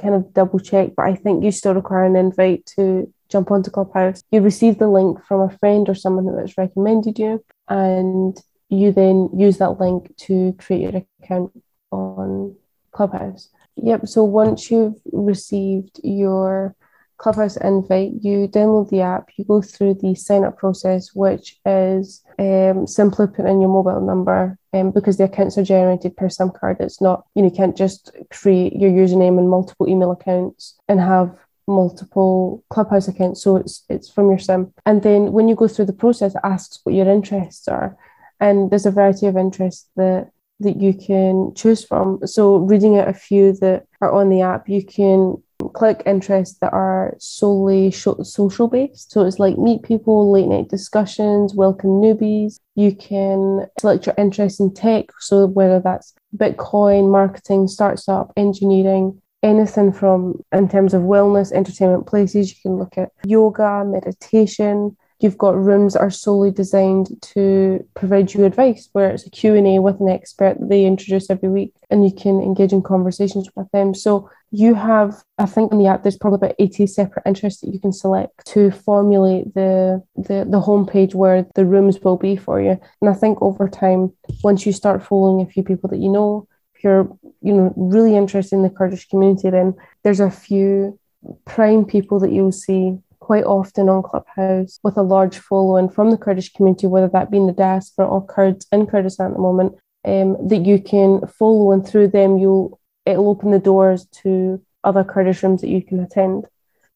kind 0.00 0.14
of 0.14 0.32
double 0.32 0.60
check, 0.60 0.90
but 0.96 1.06
I 1.06 1.14
think 1.14 1.42
you 1.42 1.50
still 1.50 1.74
require 1.74 2.04
an 2.04 2.16
invite 2.16 2.66
to 2.76 3.12
jump 3.28 3.50
onto 3.50 3.70
Clubhouse. 3.70 4.22
You 4.30 4.40
receive 4.42 4.78
the 4.78 4.88
link 4.88 5.24
from 5.24 5.40
a 5.40 5.56
friend 5.58 5.88
or 5.88 5.94
someone 5.94 6.36
that's 6.36 6.58
recommended 6.58 7.18
you, 7.18 7.44
and 7.68 8.38
you 8.68 8.92
then 8.92 9.30
use 9.34 9.58
that 9.58 9.80
link 9.80 10.14
to 10.18 10.54
create 10.58 10.82
your 10.82 11.02
account 11.22 11.52
on 11.90 12.54
Clubhouse. 12.92 13.48
Yep. 13.76 14.06
So 14.06 14.22
once 14.22 14.70
you've 14.70 15.00
received 15.12 16.00
your 16.04 16.76
Clubhouse 17.22 17.56
invite, 17.58 18.10
you 18.20 18.48
download 18.48 18.90
the 18.90 19.00
app, 19.00 19.30
you 19.36 19.44
go 19.44 19.62
through 19.62 19.94
the 19.94 20.12
sign 20.16 20.42
up 20.42 20.58
process, 20.58 21.14
which 21.14 21.60
is 21.64 22.24
um, 22.40 22.84
simply 22.84 23.28
put 23.28 23.46
in 23.46 23.60
your 23.60 23.70
mobile 23.70 24.00
number 24.00 24.58
um, 24.72 24.90
because 24.90 25.18
the 25.18 25.24
accounts 25.24 25.56
are 25.56 25.62
generated 25.62 26.16
per 26.16 26.28
SIM 26.28 26.50
card. 26.50 26.78
It's 26.80 27.00
not, 27.00 27.24
you 27.36 27.42
know, 27.42 27.48
you 27.48 27.54
can't 27.54 27.76
just 27.76 28.10
create 28.32 28.72
your 28.72 28.90
username 28.90 29.38
and 29.38 29.48
multiple 29.48 29.88
email 29.88 30.10
accounts 30.10 30.76
and 30.88 30.98
have 30.98 31.32
multiple 31.68 32.64
clubhouse 32.70 33.06
accounts. 33.06 33.40
So 33.40 33.56
it's 33.56 33.84
it's 33.88 34.10
from 34.10 34.28
your 34.28 34.40
sim. 34.40 34.74
And 34.84 35.04
then 35.04 35.30
when 35.30 35.46
you 35.46 35.54
go 35.54 35.68
through 35.68 35.86
the 35.86 35.92
process 35.92 36.34
it 36.34 36.40
asks 36.42 36.80
what 36.82 36.96
your 36.96 37.08
interests 37.08 37.68
are. 37.68 37.96
And 38.40 38.68
there's 38.68 38.86
a 38.86 38.90
variety 38.90 39.28
of 39.28 39.36
interests 39.36 39.88
that 39.94 40.30
that 40.58 40.80
you 40.80 40.92
can 40.92 41.54
choose 41.54 41.84
from. 41.84 42.26
So 42.26 42.56
reading 42.56 42.98
out 42.98 43.08
a 43.08 43.14
few 43.14 43.52
that 43.54 43.86
are 44.00 44.10
on 44.12 44.28
the 44.28 44.40
app 44.40 44.68
you 44.68 44.84
can 44.84 45.40
click 45.72 46.02
interests 46.06 46.58
that 46.60 46.72
are 46.72 47.14
solely 47.18 47.90
social 47.90 48.68
based. 48.68 49.12
So 49.12 49.24
it's 49.26 49.38
like 49.38 49.58
meet 49.58 49.82
people, 49.82 50.30
late 50.30 50.48
night 50.48 50.68
discussions, 50.68 51.54
welcome 51.54 51.90
newbies. 51.90 52.58
You 52.74 52.94
can 52.94 53.66
select 53.78 54.06
your 54.06 54.14
interest 54.18 54.60
in 54.60 54.74
tech. 54.74 55.06
So 55.20 55.46
whether 55.46 55.80
that's 55.80 56.14
Bitcoin, 56.36 57.10
marketing, 57.10 57.68
startup, 57.68 58.32
engineering, 58.36 59.20
anything 59.42 59.92
from 59.92 60.42
in 60.52 60.68
terms 60.68 60.94
of 60.94 61.02
wellness, 61.02 61.52
entertainment 61.52 62.06
places. 62.06 62.50
You 62.50 62.56
can 62.62 62.76
look 62.78 62.96
at 62.96 63.10
yoga, 63.24 63.84
meditation, 63.84 64.96
You've 65.22 65.38
got 65.38 65.56
rooms 65.56 65.92
that 65.92 66.00
are 66.00 66.10
solely 66.10 66.50
designed 66.50 67.20
to 67.34 67.86
provide 67.94 68.34
you 68.34 68.44
advice, 68.44 68.88
where 68.92 69.10
it's 69.10 69.26
a 69.26 69.30
Q&A 69.30 69.78
with 69.78 70.00
an 70.00 70.08
expert 70.08 70.58
that 70.58 70.68
they 70.68 70.84
introduce 70.84 71.30
every 71.30 71.48
week 71.48 71.72
and 71.90 72.04
you 72.04 72.12
can 72.12 72.40
engage 72.40 72.72
in 72.72 72.82
conversations 72.82 73.48
with 73.54 73.70
them. 73.70 73.94
So 73.94 74.28
you 74.50 74.74
have, 74.74 75.22
I 75.38 75.46
think 75.46 75.72
in 75.72 75.78
the 75.78 75.86
app, 75.86 76.02
there's 76.02 76.16
probably 76.16 76.46
about 76.46 76.56
80 76.58 76.86
separate 76.86 77.26
interests 77.26 77.60
that 77.60 77.72
you 77.72 77.80
can 77.80 77.92
select 77.92 78.46
to 78.48 78.70
formulate 78.70 79.54
the, 79.54 80.02
the, 80.16 80.46
the 80.48 80.60
homepage 80.60 81.14
where 81.14 81.46
the 81.54 81.64
rooms 81.64 82.00
will 82.00 82.16
be 82.16 82.36
for 82.36 82.60
you. 82.60 82.78
And 83.00 83.10
I 83.10 83.14
think 83.14 83.40
over 83.40 83.68
time, 83.68 84.12
once 84.42 84.66
you 84.66 84.72
start 84.72 85.02
following 85.02 85.40
a 85.40 85.50
few 85.50 85.62
people 85.62 85.88
that 85.90 85.98
you 85.98 86.10
know, 86.10 86.48
if 86.74 86.84
you're, 86.84 87.08
you 87.40 87.52
know, 87.52 87.72
really 87.76 88.16
interested 88.16 88.56
in 88.56 88.62
the 88.62 88.70
Kurdish 88.70 89.08
community, 89.08 89.50
then 89.50 89.74
there's 90.02 90.20
a 90.20 90.30
few 90.30 90.98
prime 91.44 91.84
people 91.84 92.18
that 92.20 92.32
you'll 92.32 92.52
see 92.52 92.98
quite 93.22 93.44
often 93.44 93.88
on 93.88 94.02
Clubhouse 94.02 94.80
with 94.82 94.96
a 94.96 95.02
large 95.02 95.38
following 95.38 95.88
from 95.88 96.10
the 96.10 96.16
Kurdish 96.16 96.52
community, 96.52 96.88
whether 96.88 97.06
that 97.08 97.30
be 97.30 97.36
in 97.36 97.46
the 97.46 97.52
diaspora 97.52 98.04
or 98.04 98.26
Kurds 98.26 98.66
in 98.72 98.84
Kurdistan 98.84 99.28
at 99.28 99.34
the 99.34 99.38
moment, 99.38 99.76
um, 100.04 100.48
that 100.48 100.66
you 100.66 100.82
can 100.82 101.24
follow, 101.28 101.70
and 101.70 101.86
through 101.86 102.08
them, 102.08 102.38
you'll 102.38 102.80
it'll 103.06 103.28
open 103.28 103.52
the 103.52 103.60
doors 103.60 104.06
to 104.22 104.60
other 104.82 105.04
Kurdish 105.04 105.42
rooms 105.44 105.60
that 105.60 105.70
you 105.70 105.82
can 105.82 106.00
attend. 106.00 106.46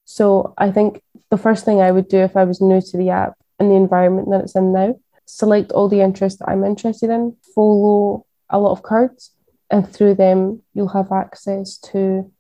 So 0.05 0.53
I 0.59 0.73
think 0.73 1.01
the 1.31 1.39
first 1.39 1.65
thing 1.65 1.81
I 1.81 1.93
would 1.93 2.09
do 2.09 2.19
if 2.19 2.37
I 2.37 2.43
was 2.43 2.61
new 2.61 2.81
to 2.81 2.97
the 2.97 3.11
app 3.11 3.35
and 3.61 3.71
the 3.71 3.77
environment 3.77 4.29
that 4.31 4.41
it's 4.41 4.57
in 4.57 4.73
now, 4.73 4.99
select 5.27 5.71
all 5.71 5.89
the 5.89 6.01
interests 6.01 6.41
that 6.41 6.49
I'm 6.49 6.65
interested 6.65 7.11
in, 7.11 7.37
follow 7.55 8.27
a 8.51 8.59
lot 8.59 8.73
of 8.73 8.83
Kurds, 8.83 9.31
and 9.71 9.89
through 9.89 10.17
them 10.17 10.63
you'll 10.75 10.97
have 10.99 11.13
access 11.13 11.79
to 11.93 12.33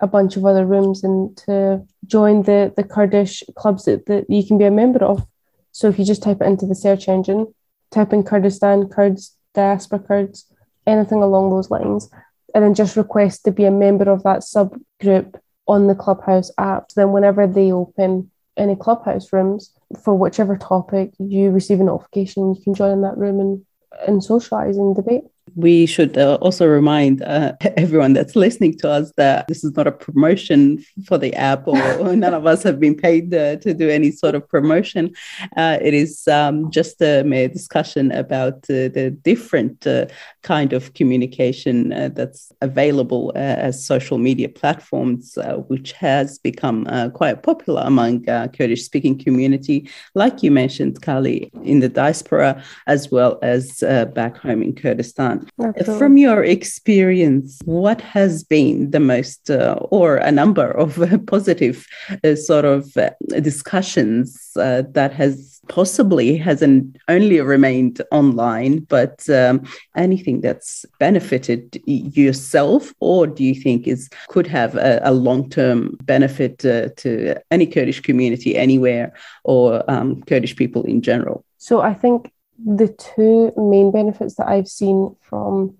a 0.00 0.06
bunch 0.06 0.36
of 0.36 0.44
other 0.44 0.66
rooms 0.66 1.02
and 1.04 1.36
to 1.36 1.82
join 2.06 2.42
the 2.42 2.72
the 2.76 2.84
Kurdish 2.84 3.42
clubs 3.54 3.84
that, 3.84 4.06
that 4.06 4.28
you 4.28 4.46
can 4.46 4.58
be 4.58 4.64
a 4.64 4.70
member 4.70 5.04
of. 5.04 5.26
So 5.72 5.88
if 5.88 5.98
you 5.98 6.04
just 6.04 6.22
type 6.22 6.40
it 6.40 6.46
into 6.46 6.66
the 6.66 6.74
search 6.74 7.08
engine, 7.08 7.52
type 7.90 8.12
in 8.12 8.22
Kurdistan, 8.22 8.88
Kurds, 8.88 9.36
diaspora 9.54 9.98
Kurds, 9.98 10.50
anything 10.86 11.22
along 11.22 11.50
those 11.50 11.70
lines, 11.70 12.08
and 12.54 12.64
then 12.64 12.74
just 12.74 12.96
request 12.96 13.44
to 13.44 13.52
be 13.52 13.64
a 13.64 13.70
member 13.70 14.10
of 14.10 14.22
that 14.22 14.40
subgroup 14.40 15.38
on 15.68 15.86
the 15.86 15.94
Clubhouse 15.94 16.50
app. 16.58 16.90
So 16.90 17.00
then 17.00 17.12
whenever 17.12 17.46
they 17.46 17.72
open 17.72 18.30
any 18.56 18.76
Clubhouse 18.76 19.32
rooms 19.32 19.72
for 20.02 20.14
whichever 20.14 20.56
topic, 20.56 21.12
you 21.18 21.50
receive 21.50 21.80
a 21.80 21.84
notification. 21.84 22.54
You 22.54 22.62
can 22.62 22.74
join 22.74 22.92
in 22.92 23.02
that 23.02 23.18
room 23.18 23.40
and, 23.40 23.66
and 24.06 24.24
socialize 24.24 24.76
and 24.76 24.96
debate 24.96 25.24
we 25.56 25.86
should 25.86 26.18
uh, 26.18 26.34
also 26.42 26.66
remind 26.66 27.22
uh, 27.22 27.54
everyone 27.76 28.12
that's 28.12 28.36
listening 28.36 28.76
to 28.78 28.90
us 28.90 29.10
that 29.16 29.48
this 29.48 29.64
is 29.64 29.74
not 29.74 29.86
a 29.86 29.92
promotion 29.92 30.84
for 31.06 31.16
the 31.18 31.34
app, 31.34 31.66
or, 31.66 31.76
none 32.16 32.34
of 32.34 32.46
us 32.46 32.62
have 32.62 32.78
been 32.78 32.94
paid 32.94 33.34
uh, 33.34 33.56
to 33.56 33.72
do 33.72 33.88
any 33.88 34.10
sort 34.10 34.34
of 34.34 34.46
promotion. 34.48 35.14
Uh, 35.56 35.78
it 35.80 35.94
is 35.94 36.28
um, 36.28 36.70
just 36.70 37.00
a 37.00 37.22
mere 37.24 37.48
discussion 37.48 38.12
about 38.12 38.54
uh, 38.68 38.92
the 38.92 39.16
different 39.22 39.86
uh, 39.86 40.06
kind 40.42 40.74
of 40.74 40.92
communication 40.94 41.88
that's 42.14 42.52
available 42.60 43.32
as 43.34 43.84
social 43.84 44.18
media 44.18 44.48
platforms, 44.48 45.38
which 45.68 45.92
has 45.92 46.38
become 46.38 46.84
quite 47.12 47.42
popular 47.42 47.82
among 47.84 48.24
Kurdish-speaking 48.24 49.18
community, 49.18 49.88
like 50.14 50.42
you 50.42 50.50
mentioned, 50.50 51.00
Kali, 51.02 51.50
in 51.64 51.80
the 51.80 51.88
diaspora 51.88 52.62
as 52.86 53.10
well 53.10 53.38
as 53.42 53.80
back 54.14 54.36
home 54.36 54.62
in 54.62 54.74
Kurdistan. 54.74 55.45
Absolutely. 55.60 55.98
From 55.98 56.16
your 56.16 56.44
experience, 56.44 57.60
what 57.64 58.00
has 58.00 58.44
been 58.44 58.90
the 58.90 59.00
most, 59.00 59.50
uh, 59.50 59.78
or 59.90 60.16
a 60.16 60.30
number 60.30 60.70
of 60.70 61.00
uh, 61.00 61.18
positive 61.26 61.86
uh, 62.24 62.34
sort 62.34 62.64
of 62.64 62.96
uh, 62.96 63.10
discussions 63.40 64.50
uh, 64.56 64.82
that 64.92 65.12
has 65.12 65.60
possibly 65.68 66.36
hasn't 66.36 66.96
only 67.08 67.40
remained 67.40 68.00
online, 68.12 68.80
but 68.80 69.28
um, 69.30 69.62
anything 69.96 70.40
that's 70.40 70.84
benefited 70.98 71.80
yourself, 71.86 72.92
or 73.00 73.26
do 73.26 73.44
you 73.44 73.54
think 73.54 73.86
is 73.86 74.08
could 74.28 74.46
have 74.46 74.76
a, 74.76 75.00
a 75.02 75.12
long 75.12 75.48
term 75.50 75.96
benefit 76.02 76.64
uh, 76.64 76.88
to 76.96 77.34
any 77.50 77.66
Kurdish 77.66 78.00
community 78.00 78.56
anywhere 78.56 79.12
or 79.44 79.88
um, 79.90 80.22
Kurdish 80.22 80.56
people 80.56 80.82
in 80.84 81.02
general? 81.02 81.44
So 81.58 81.80
I 81.80 81.94
think 81.94 82.30
the 82.64 82.88
two 82.88 83.52
main 83.56 83.90
benefits 83.90 84.34
that 84.36 84.48
I've 84.48 84.68
seen 84.68 85.16
from 85.20 85.76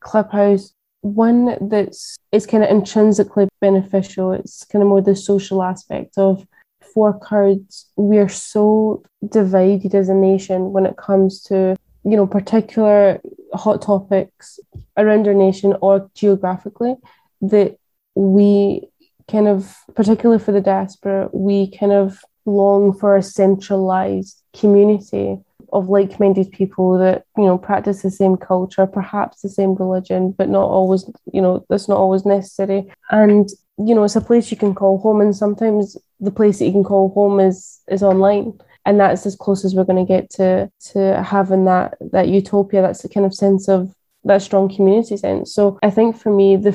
Clubhouse 0.00 0.72
one 1.02 1.56
that's 1.68 2.16
it's 2.30 2.46
kind 2.46 2.62
of 2.62 2.68
intrinsically 2.70 3.48
beneficial 3.60 4.32
it's 4.32 4.64
kind 4.66 4.82
of 4.82 4.88
more 4.88 5.00
the 5.00 5.16
social 5.16 5.62
aspect 5.62 6.18
of 6.18 6.46
for 6.92 7.18
Kurds 7.18 7.86
we're 7.96 8.28
so 8.28 9.02
divided 9.26 9.94
as 9.94 10.08
a 10.08 10.14
nation 10.14 10.72
when 10.72 10.84
it 10.84 10.96
comes 10.96 11.42
to 11.44 11.76
you 12.04 12.16
know 12.16 12.26
particular 12.26 13.20
hot 13.54 13.80
topics 13.80 14.60
around 14.96 15.26
our 15.26 15.34
nation 15.34 15.74
or 15.80 16.10
geographically 16.14 16.96
that 17.40 17.76
we 18.14 18.86
kind 19.30 19.48
of 19.48 19.74
particularly 19.94 20.42
for 20.42 20.52
the 20.52 20.60
diaspora 20.60 21.28
we 21.32 21.70
kind 21.70 21.92
of 21.92 22.22
long 22.44 22.92
for 22.92 23.16
a 23.16 23.22
centralized 23.22 24.42
community 24.54 25.38
of 25.72 25.88
like-minded 25.88 26.50
people 26.52 26.98
that 26.98 27.24
you 27.36 27.44
know 27.44 27.58
practice 27.58 28.02
the 28.02 28.10
same 28.10 28.36
culture 28.36 28.86
perhaps 28.86 29.40
the 29.40 29.48
same 29.48 29.74
religion 29.74 30.32
but 30.32 30.48
not 30.48 30.64
always 30.64 31.04
you 31.32 31.40
know 31.40 31.64
that's 31.68 31.88
not 31.88 31.98
always 31.98 32.24
necessary. 32.24 32.90
And 33.10 33.48
you 33.78 33.94
know 33.94 34.04
it's 34.04 34.16
a 34.16 34.20
place 34.20 34.50
you 34.50 34.56
can 34.56 34.74
call 34.74 34.98
home 34.98 35.20
and 35.20 35.34
sometimes 35.34 35.96
the 36.20 36.30
place 36.30 36.58
that 36.58 36.66
you 36.66 36.72
can 36.72 36.84
call 36.84 37.10
home 37.10 37.40
is 37.40 37.80
is 37.88 38.02
online. 38.02 38.58
And 38.86 38.98
that's 38.98 39.26
as 39.26 39.36
close 39.36 39.64
as 39.64 39.74
we're 39.74 39.84
going 39.84 40.04
to 40.04 40.12
get 40.12 40.30
to 40.30 40.70
to 40.92 41.22
having 41.22 41.64
that 41.66 41.96
that 42.12 42.28
utopia 42.28 42.82
that's 42.82 43.02
the 43.02 43.08
kind 43.08 43.26
of 43.26 43.34
sense 43.34 43.68
of 43.68 43.94
that 44.24 44.42
strong 44.42 44.74
community 44.74 45.16
sense. 45.16 45.54
So 45.54 45.78
i 45.82 45.90
think 45.90 46.16
for 46.16 46.30
me 46.34 46.56
the 46.56 46.74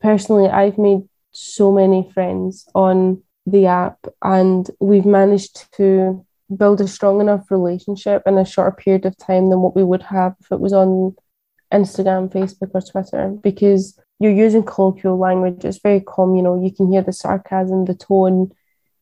personally 0.00 0.48
i've 0.48 0.78
made 0.78 1.02
so 1.32 1.72
many 1.72 2.08
friends 2.14 2.68
on 2.74 3.22
the 3.46 3.66
app 3.66 3.98
and 4.22 4.70
we've 4.80 5.06
managed 5.06 5.72
to 5.76 6.24
build 6.54 6.80
a 6.80 6.88
strong 6.88 7.20
enough 7.20 7.50
relationship 7.50 8.22
in 8.26 8.38
a 8.38 8.44
shorter 8.44 8.76
period 8.76 9.06
of 9.06 9.16
time 9.16 9.50
than 9.50 9.60
what 9.60 9.74
we 9.74 9.84
would 9.84 10.02
have 10.02 10.34
if 10.40 10.52
it 10.52 10.60
was 10.60 10.72
on 10.72 11.14
Instagram, 11.72 12.30
Facebook, 12.30 12.70
or 12.74 12.82
Twitter 12.82 13.36
because 13.42 13.98
you're 14.20 14.32
using 14.32 14.62
colloquial 14.62 15.18
language. 15.18 15.64
It's 15.64 15.78
very 15.78 16.00
calm, 16.00 16.36
you 16.36 16.42
know, 16.42 16.62
you 16.62 16.72
can 16.72 16.90
hear 16.90 17.02
the 17.02 17.12
sarcasm, 17.12 17.86
the 17.86 17.94
tone, 17.94 18.52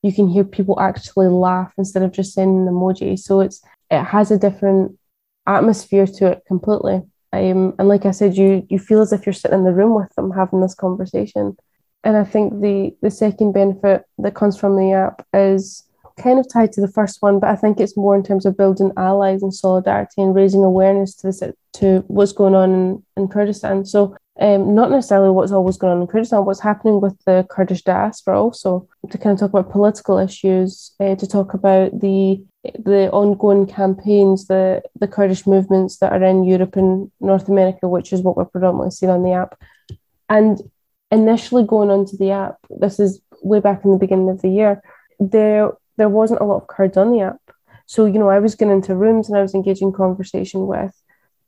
you 0.03 0.13
can 0.13 0.29
hear 0.29 0.45
people 0.45 0.81
actually 0.81 1.29
laugh 1.29 1.73
instead 1.79 2.03
of 2.03 2.13
just 2.13 2.35
sending 2.35 2.67
an 2.67 2.75
emoji. 2.75 3.19
So 3.19 3.41
it's 3.41 3.63
it 3.91 4.03
has 4.03 4.31
a 4.31 4.39
different 4.39 4.99
atmosphere 5.47 6.07
to 6.07 6.27
it 6.33 6.43
completely. 6.47 7.03
Um, 7.33 7.75
and 7.79 7.89
like 7.89 8.05
I 8.05 8.11
said, 8.11 8.37
you 8.37 8.67
you 8.69 8.79
feel 8.79 9.01
as 9.01 9.13
if 9.13 9.27
you're 9.27 9.33
sitting 9.33 9.59
in 9.59 9.65
the 9.65 9.73
room 9.73 9.95
with 9.95 10.15
them 10.15 10.31
having 10.31 10.61
this 10.61 10.75
conversation. 10.75 11.57
And 12.05 12.17
I 12.17 12.25
think 12.25 12.61
the 12.61 12.97
the 13.01 13.11
second 13.11 13.53
benefit 13.53 14.05
that 14.19 14.35
comes 14.35 14.59
from 14.59 14.77
the 14.77 14.93
app 14.93 15.27
is 15.33 15.85
kind 16.17 16.39
of 16.39 16.47
tied 16.53 16.73
to 16.73 16.81
the 16.81 16.89
first 16.89 17.23
one, 17.23 17.39
but 17.39 17.51
I 17.51 17.57
think 17.57 17.81
it's 17.81 17.97
more 17.97 18.17
in 18.17 18.23
terms 18.23 18.47
of 18.47 18.57
building 18.57 18.93
allies 18.97 19.43
and 19.43 19.55
solidarity 19.55 20.23
and 20.23 20.35
raising 20.35 20.65
awareness 20.65 21.15
to 21.17 21.29
this, 21.29 21.43
to 21.75 22.05
what's 22.09 22.33
going 22.33 22.55
on 22.55 22.73
in, 22.75 23.03
in 23.17 23.29
Kurdistan. 23.29 23.85
So 23.85 24.17
um, 24.41 24.75
not 24.75 24.91
necessarily 24.91 25.31
what's 25.31 25.53
always 25.53 25.77
going 25.77 25.93
on 25.95 26.01
in 26.01 26.07
Kurdistan, 26.07 26.45
what's 26.45 26.61
happening 26.61 27.01
with 27.01 27.17
the 27.27 27.47
Kurdish 27.51 27.83
diaspora 27.83 28.41
also, 28.41 28.89
to 29.11 29.19
kind 29.19 29.35
of 29.35 29.41
talk 29.41 29.51
about 29.51 29.73
political 29.73 30.19
issues, 30.19 30.93
uh, 31.01 31.15
to 31.17 31.27
talk 31.27 31.55
about 31.55 32.01
the 32.01 32.43
the 32.79 33.11
ongoing 33.11 33.67
campaigns, 33.67 34.47
the 34.47 34.83
the 34.99 35.09
Kurdish 35.09 35.47
movements 35.47 35.99
that 35.99 36.13
are 36.13 36.25
in 36.25 36.45
Europe 36.45 36.77
and 36.77 37.11
North 37.21 37.49
America, 37.49 37.89
which 37.89 38.13
is 38.13 38.23
what 38.23 38.37
we're 38.37 38.45
predominantly 38.45 38.91
seeing 38.91 39.11
on 39.11 39.23
the 39.23 39.33
app, 39.33 39.59
And 40.33 40.63
initially 41.11 41.63
going 41.63 41.91
onto 41.91 42.17
the 42.17 42.31
app, 42.31 42.57
this 42.71 42.99
is 42.99 43.21
way 43.43 43.61
back 43.61 43.85
in 43.85 43.93
the 43.93 43.99
beginning 43.99 44.31
of 44.31 44.41
the 44.41 44.49
year, 44.49 44.83
there 45.21 45.73
there 45.97 46.09
wasn't 46.09 46.41
a 46.41 46.45
lot 46.45 46.63
of 46.63 46.67
kurds 46.67 46.97
on 46.97 47.13
the 47.13 47.21
app. 47.21 47.41
So, 47.87 48.07
you 48.07 48.19
know, 48.19 48.31
I 48.31 48.39
was 48.39 48.55
getting 48.55 48.75
into 48.75 48.95
rooms 48.95 49.29
and 49.29 49.37
I 49.37 49.43
was 49.43 49.55
engaging 49.55 49.93
conversation 49.93 50.67
with 50.67 50.95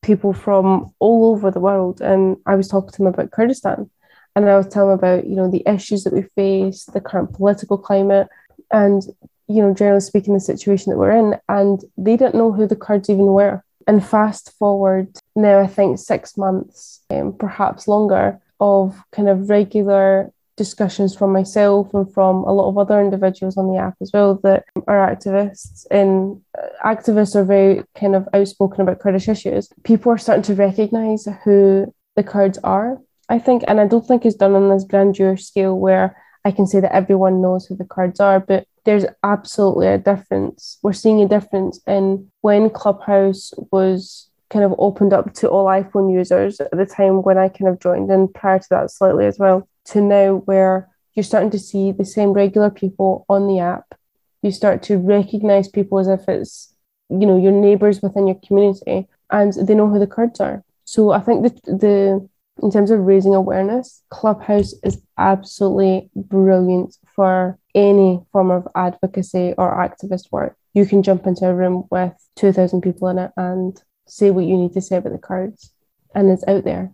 people 0.02 0.32
from 0.32 0.92
all 0.98 1.32
over 1.32 1.50
the 1.50 1.60
world. 1.60 2.00
And 2.00 2.36
I 2.46 2.54
was 2.54 2.68
talking 2.68 2.90
to 2.90 2.98
them 2.98 3.06
about 3.06 3.30
Kurdistan. 3.30 3.90
And 4.36 4.48
I 4.48 4.56
was 4.56 4.68
telling 4.68 4.90
them 4.90 4.98
about, 4.98 5.26
you 5.26 5.36
know, 5.36 5.50
the 5.50 5.62
issues 5.66 6.04
that 6.04 6.12
we 6.12 6.22
face, 6.34 6.84
the 6.84 7.00
current 7.00 7.32
political 7.32 7.78
climate, 7.78 8.28
and, 8.70 9.02
you 9.46 9.62
know, 9.62 9.72
generally 9.72 10.00
speaking, 10.00 10.34
the 10.34 10.40
situation 10.40 10.90
that 10.90 10.98
we're 10.98 11.12
in. 11.12 11.38
And 11.48 11.80
they 11.96 12.16
didn't 12.16 12.34
know 12.34 12.52
who 12.52 12.66
the 12.66 12.76
Kurds 12.76 13.08
even 13.08 13.26
were. 13.26 13.62
And 13.86 14.04
fast 14.04 14.52
forward 14.58 15.16
now, 15.36 15.60
I 15.60 15.66
think 15.66 15.98
six 15.98 16.36
months, 16.36 17.00
um, 17.10 17.32
perhaps 17.32 17.86
longer, 17.86 18.40
of 18.60 18.96
kind 19.12 19.28
of 19.28 19.50
regular 19.50 20.32
discussions 20.56 21.16
from 21.16 21.32
myself 21.32 21.92
and 21.94 22.12
from 22.12 22.36
a 22.44 22.52
lot 22.52 22.68
of 22.68 22.78
other 22.78 23.00
individuals 23.00 23.56
on 23.56 23.68
the 23.68 23.78
app 23.78 23.94
as 24.00 24.10
well 24.12 24.38
that 24.42 24.64
are 24.86 25.14
activists 25.14 25.86
and 25.90 26.40
uh, 26.56 26.66
activists 26.84 27.34
are 27.34 27.44
very 27.44 27.82
kind 27.94 28.14
of 28.14 28.28
outspoken 28.32 28.82
about 28.82 29.00
Kurdish 29.00 29.28
issues. 29.28 29.68
People 29.82 30.12
are 30.12 30.18
starting 30.18 30.44
to 30.44 30.54
recognise 30.54 31.26
who 31.44 31.92
the 32.16 32.22
Kurds 32.22 32.58
are, 32.62 32.98
I 33.28 33.38
think, 33.38 33.64
and 33.66 33.80
I 33.80 33.86
don't 33.86 34.06
think 34.06 34.24
it's 34.24 34.36
done 34.36 34.54
on 34.54 34.70
this 34.70 34.84
grandeur 34.84 35.36
scale 35.36 35.78
where 35.78 36.16
I 36.44 36.50
can 36.50 36.66
say 36.66 36.80
that 36.80 36.94
everyone 36.94 37.40
knows 37.40 37.66
who 37.66 37.74
the 37.74 37.84
Kurds 37.84 38.20
are, 38.20 38.38
but 38.38 38.66
there's 38.84 39.06
absolutely 39.22 39.88
a 39.88 39.98
difference. 39.98 40.78
We're 40.82 40.92
seeing 40.92 41.22
a 41.22 41.28
difference 41.28 41.80
in 41.86 42.30
when 42.42 42.70
Clubhouse 42.70 43.52
was 43.72 44.28
kind 44.50 44.64
of 44.64 44.74
opened 44.78 45.12
up 45.12 45.32
to 45.34 45.48
all 45.48 45.64
iPhone 45.66 46.12
users 46.12 46.60
at 46.60 46.70
the 46.70 46.86
time 46.86 47.22
when 47.22 47.38
I 47.38 47.48
kind 47.48 47.68
of 47.68 47.80
joined, 47.80 48.10
and 48.10 48.32
prior 48.32 48.58
to 48.58 48.66
that, 48.70 48.90
slightly 48.90 49.26
as 49.26 49.38
well, 49.38 49.68
to 49.86 50.00
now 50.00 50.36
where 50.44 50.88
you're 51.14 51.24
starting 51.24 51.50
to 51.50 51.58
see 51.58 51.92
the 51.92 52.04
same 52.04 52.32
regular 52.32 52.70
people 52.70 53.24
on 53.28 53.46
the 53.46 53.60
app. 53.60 53.94
You 54.42 54.50
start 54.50 54.82
to 54.84 54.98
recognize 54.98 55.68
people 55.68 55.98
as 55.98 56.08
if 56.08 56.28
it's, 56.28 56.74
you 57.08 57.26
know, 57.26 57.38
your 57.38 57.52
neighbors 57.52 58.02
within 58.02 58.26
your 58.26 58.38
community 58.46 59.06
and 59.30 59.52
they 59.52 59.74
know 59.74 59.88
who 59.88 59.98
the 59.98 60.06
Kurds 60.06 60.40
are. 60.40 60.64
So 60.84 61.12
I 61.12 61.20
think 61.20 61.42
that 61.44 61.62
the 61.64 62.28
in 62.62 62.70
terms 62.70 62.90
of 62.90 63.00
raising 63.00 63.34
awareness, 63.34 64.02
Clubhouse 64.10 64.74
is 64.84 65.00
absolutely 65.18 66.08
brilliant 66.14 66.96
for 67.14 67.58
any 67.74 68.20
form 68.30 68.50
of 68.50 68.68
advocacy 68.76 69.54
or 69.58 69.76
activist 69.76 70.30
work. 70.30 70.56
You 70.72 70.86
can 70.86 71.02
jump 71.02 71.26
into 71.26 71.46
a 71.48 71.54
room 71.54 71.84
with 71.90 72.12
2,000 72.36 72.80
people 72.80 73.08
in 73.08 73.18
it 73.18 73.32
and 73.36 73.80
say 74.06 74.30
what 74.30 74.44
you 74.44 74.56
need 74.56 74.72
to 74.74 74.80
say 74.80 74.96
about 74.96 75.12
the 75.12 75.18
Kurds, 75.18 75.72
and 76.14 76.30
it's 76.30 76.46
out 76.46 76.64
there. 76.64 76.92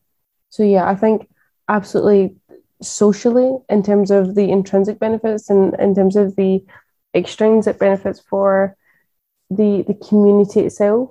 So, 0.48 0.62
yeah, 0.62 0.88
I 0.88 0.94
think 0.94 1.28
absolutely 1.68 2.36
socially, 2.82 3.58
in 3.68 3.82
terms 3.82 4.10
of 4.10 4.34
the 4.34 4.50
intrinsic 4.50 4.98
benefits 4.98 5.50
and 5.50 5.74
in 5.78 5.94
terms 5.94 6.16
of 6.16 6.36
the 6.36 6.64
extrinsic 7.14 7.78
benefits 7.78 8.20
for 8.20 8.76
the, 9.50 9.84
the 9.86 9.94
community 9.94 10.60
itself, 10.60 11.10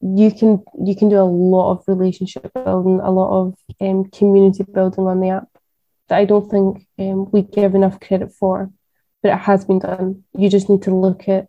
you 0.00 0.30
can 0.30 0.62
you 0.84 0.94
can 0.94 1.08
do 1.08 1.18
a 1.18 1.22
lot 1.22 1.72
of 1.72 1.84
relationship 1.88 2.52
building, 2.54 3.00
a 3.00 3.10
lot 3.10 3.40
of 3.40 3.54
um, 3.80 4.04
community 4.10 4.62
building 4.62 5.06
on 5.06 5.20
the 5.20 5.30
app 5.30 5.48
that 6.08 6.18
I 6.18 6.24
don't 6.24 6.48
think 6.48 6.86
um, 6.98 7.30
we 7.30 7.42
give 7.42 7.74
enough 7.74 8.00
credit 8.00 8.32
for, 8.32 8.70
but 9.22 9.32
it 9.32 9.38
has 9.38 9.64
been 9.64 9.80
done. 9.80 10.24
You 10.36 10.48
just 10.48 10.68
need 10.68 10.82
to 10.82 10.94
look 10.94 11.28
at 11.28 11.48